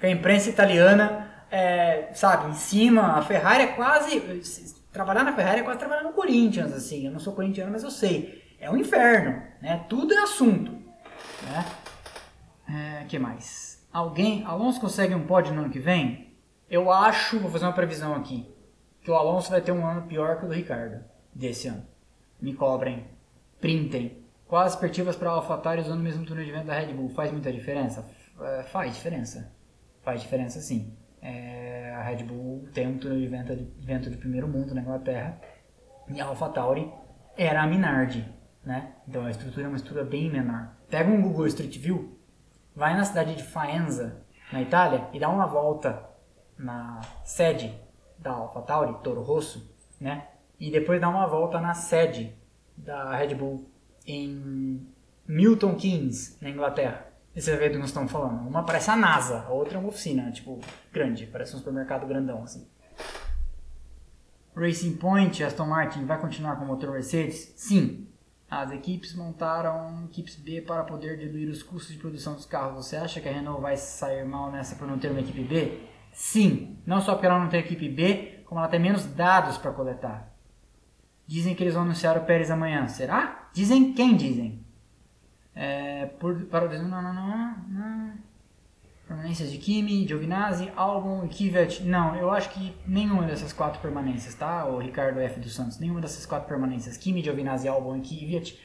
[0.00, 4.20] que a imprensa italiana, é, sabe, em cima, a Ferrari é quase,
[4.92, 7.90] trabalhar na Ferrari é quase trabalhar no Corinthians, assim, eu não sou corintiano, mas eu
[7.90, 10.72] sei, é um inferno, né, tudo é assunto,
[11.44, 11.64] né,
[12.68, 13.78] é, que mais?
[13.92, 14.44] alguém.
[14.44, 16.34] Alonso consegue um pódio no ano que vem?
[16.68, 18.52] Eu acho, vou fazer uma previsão aqui,
[19.02, 21.86] que o Alonso vai ter um ano pior que o do Ricardo desse ano.
[22.40, 23.06] Me cobrem,
[23.60, 24.24] printem.
[24.46, 27.10] Quais as perspectivas para a AlphaTauri usando o mesmo túnel de vento da Red Bull?
[27.10, 28.08] Faz muita diferença?
[28.40, 29.52] É, faz diferença.
[30.02, 30.96] Faz diferença sim.
[31.20, 34.80] É, a Red Bull tem um túnel de vento, de vento de primeiro mundo na
[34.80, 35.40] Inglaterra
[36.08, 36.90] e a AlphaTauri
[37.36, 38.24] era a Minardi,
[38.64, 38.94] né?
[39.06, 40.70] Então a estrutura é uma estrutura bem menor.
[40.88, 42.18] Pega um Google Street View,
[42.74, 44.22] vai na cidade de Faenza,
[44.52, 46.08] na Itália, e dá uma volta
[46.56, 47.78] na sede
[48.18, 49.70] da AlphaTauri, Toro Rosso,
[50.00, 50.26] né?
[50.58, 52.34] E depois dá uma volta na sede
[52.76, 53.68] da Red Bull
[54.06, 54.86] em
[55.26, 57.06] Milton Keynes, na Inglaterra.
[57.34, 58.48] E você ver do que nós estamos falando.
[58.48, 60.58] Uma parece a NASA, a outra é uma oficina, tipo,
[60.92, 62.66] grande, parece um supermercado grandão, assim.
[64.56, 67.52] Racing Point, Aston Martin, vai continuar com o motor Mercedes?
[67.54, 68.08] Sim,
[68.50, 72.86] as equipes montaram equipes B para poder diluir os custos de produção dos carros.
[72.86, 75.80] Você acha que a Renault vai sair mal nessa por não ter uma equipe B?
[76.12, 79.70] Sim, não só porque ela não tem equipe B, como ela tem menos dados para
[79.70, 80.34] coletar.
[81.28, 82.88] Dizem que eles vão anunciar o Pérez amanhã.
[82.88, 83.50] Será?
[83.52, 84.64] Dizem quem dizem?
[85.54, 86.82] É, por, para o...
[86.82, 88.12] Não, não, não, não.
[89.06, 91.82] Permanências de Kimi, Giovinazzi, Albon e Kvyat.
[91.82, 94.64] Não, eu acho que nenhuma dessas quatro permanências, tá?
[94.64, 95.38] O Ricardo F.
[95.38, 95.78] dos Santos.
[95.78, 98.58] Nenhuma dessas quatro permanências, Kimi, Giovinazzi, Albon e Kvyat,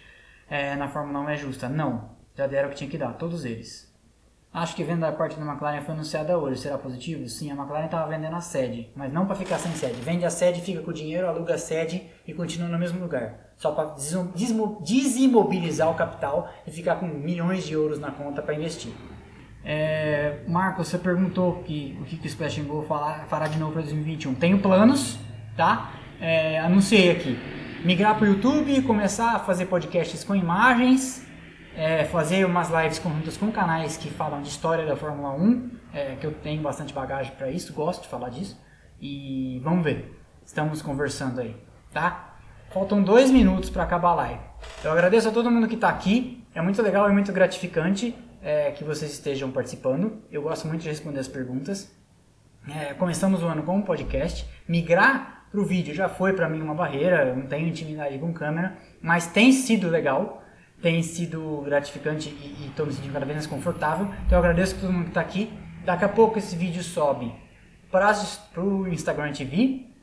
[0.49, 1.67] é, na Fórmula 1 é justa.
[1.67, 2.11] Não.
[2.33, 3.92] Já deram o que tinha que dar, todos eles.
[4.53, 6.61] Acho que venda da parte da McLaren foi anunciada hoje.
[6.61, 7.27] Será positivo?
[7.27, 9.99] Sim, a McLaren estava vendendo a sede, mas não para ficar sem sede.
[10.01, 13.53] Vende a sede, fica com o dinheiro, aluga a sede e continua no mesmo lugar.
[13.57, 13.95] Só para
[14.83, 18.93] desimobilizar o capital e ficar com milhões de euros na conta para investir.
[19.65, 23.81] É, Marcos, você perguntou que, o que, que o Splash Go fará de novo para
[23.81, 24.35] 2021.
[24.35, 25.17] Tenho planos,
[25.57, 25.93] tá?
[26.21, 27.39] É, anunciei aqui.
[27.83, 31.25] Migrar para o YouTube, começar a fazer podcasts com imagens,
[31.75, 36.15] é, fazer umas lives conjuntas com canais que falam de história da Fórmula 1, é,
[36.15, 38.59] que eu tenho bastante bagagem para isso, gosto de falar disso.
[39.01, 40.19] E vamos ver.
[40.45, 41.55] Estamos conversando aí,
[41.91, 42.35] tá?
[42.71, 44.41] Faltam dois minutos para acabar a live.
[44.83, 46.43] Eu agradeço a todo mundo que está aqui.
[46.55, 50.21] É muito legal e muito gratificante é, que vocês estejam participando.
[50.31, 51.91] Eu gosto muito de responder as perguntas.
[52.67, 54.47] É, começamos o ano com um podcast.
[54.67, 58.33] Migrar para o vídeo já foi para mim uma barreira, eu não tenho intimidade com
[58.33, 60.42] câmera, mas tem sido legal,
[60.83, 64.05] tem sido gratificante e estou me sentindo cada vez mais confortável.
[64.27, 65.51] Então eu agradeço a todo mundo que está aqui.
[65.83, 67.33] Daqui a pouco esse vídeo sobe
[67.89, 68.13] para
[68.57, 69.93] o Instagram TV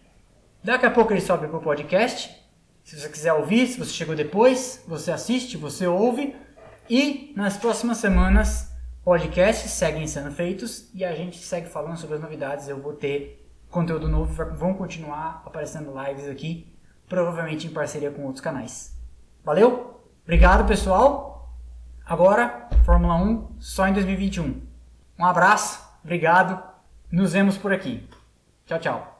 [0.62, 2.30] Daqui a pouco ele sobe para o podcast.
[2.84, 6.36] Se você quiser ouvir, se você chegou depois, você assiste, você ouve.
[6.88, 8.70] E nas próximas semanas,
[9.02, 12.68] podcasts seguem sendo feitos e a gente segue falando sobre as novidades.
[12.68, 16.76] Eu vou ter conteúdo novo, vão continuar aparecendo lives aqui,
[17.08, 18.94] provavelmente em parceria com outros canais.
[19.42, 19.99] Valeu?
[20.24, 21.56] Obrigado, pessoal.
[22.04, 24.62] Agora, Fórmula 1 só em 2021.
[25.18, 26.62] Um abraço, obrigado.
[27.10, 28.08] Nos vemos por aqui.
[28.66, 29.19] Tchau, tchau.